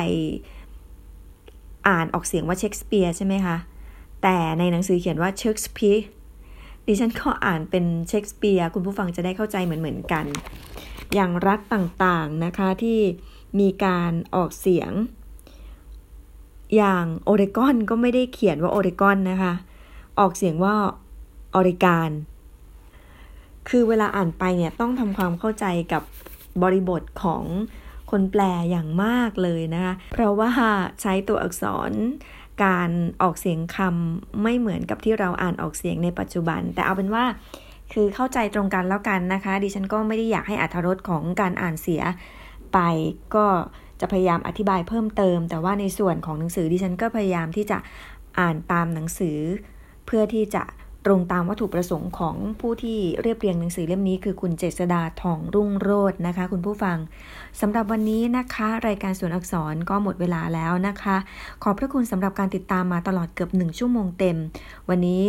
[1.88, 3.58] อ่านออกเสียงว่าเชคสเปียร์ใช่ไหมคะ
[4.24, 6.06] แต่ในหนังสือเขียนว่าเชคสเปียร์
[6.88, 10.26] ดิฉันก็อ่านเป็นเชคสเปียร์คุณผู้ฟังจะได้เข้าใจเหมือนๆกัน
[11.14, 13.00] อย่างรัฐต่างๆนะคะที่
[13.60, 14.92] มีการออกเสียง
[16.76, 19.54] อย่างโอเรกอนก็ไม่ได้เขียนว่าโอเรกอนนะคะ
[20.20, 20.74] ออกเสียงว่า
[21.56, 22.12] ออริกาน
[23.70, 26.04] คือเวลาอ่านไปเนี่ยต้องทำความเข้าใจกับ
[26.64, 27.44] บริบทของ
[28.12, 28.42] คนแปล
[28.72, 30.50] อย่างมากเลยนะคะ เพราะว่า
[31.02, 31.92] ใช้ตัวอักษร
[32.64, 32.90] การ
[33.22, 37.26] ออกเสียงคำไม่เหมือนกับที่เราอ่านออกเสียงในปัจจุบัน แต่เอาเป็นว่า
[37.94, 42.02] คือเข้าใจตรงกันแล้วกันนะคะ ดิฉันก็ไม่ได้อยากให้อัธรสของการอ่านเสีย
[42.74, 42.80] ไป
[43.36, 43.46] ก็
[44.02, 47.78] จะพยายามอธิบายเพิ่มเติม แต่ว่าในส่วนของหนังสือดิฉันก็พยายามที่จะ
[48.40, 49.40] อ่านตามหนังสือ
[50.06, 50.64] เพื่อที่จะ
[51.06, 56.98] ตรงตามวัตถุประสงค์ของผู้ที่เรียบเรียงหนังสือเล่มนี้คือคุณเจษดาทองรุ่งโรจน์นะคะ คุณผู้ฟัง
[57.62, 61.18] สำหรับวันนี้นะคะ รายการส่วนอักษรก็หมดเวลาแล้วนะคะ
[61.64, 64.38] ขอบพระคุณสำหรับการติดตามมาตลอดเกือบหนึ่งชั่วโมงเต็ม
[64.90, 65.26] วันนี้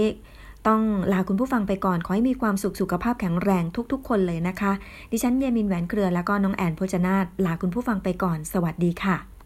[0.69, 4.73] ต้องลาคุณผู้ฟังไปก่อน ขอให้มีความสุขสุขภาพแข็งแรงทุก ๆ คนเลยนะคะ
[5.11, 9.38] ดิฉันเยมินแหวนเครือแล้วก็น้องแอนโพจนาตลาคุณผู้ฟังไปก่อน สวัสดีค่ะ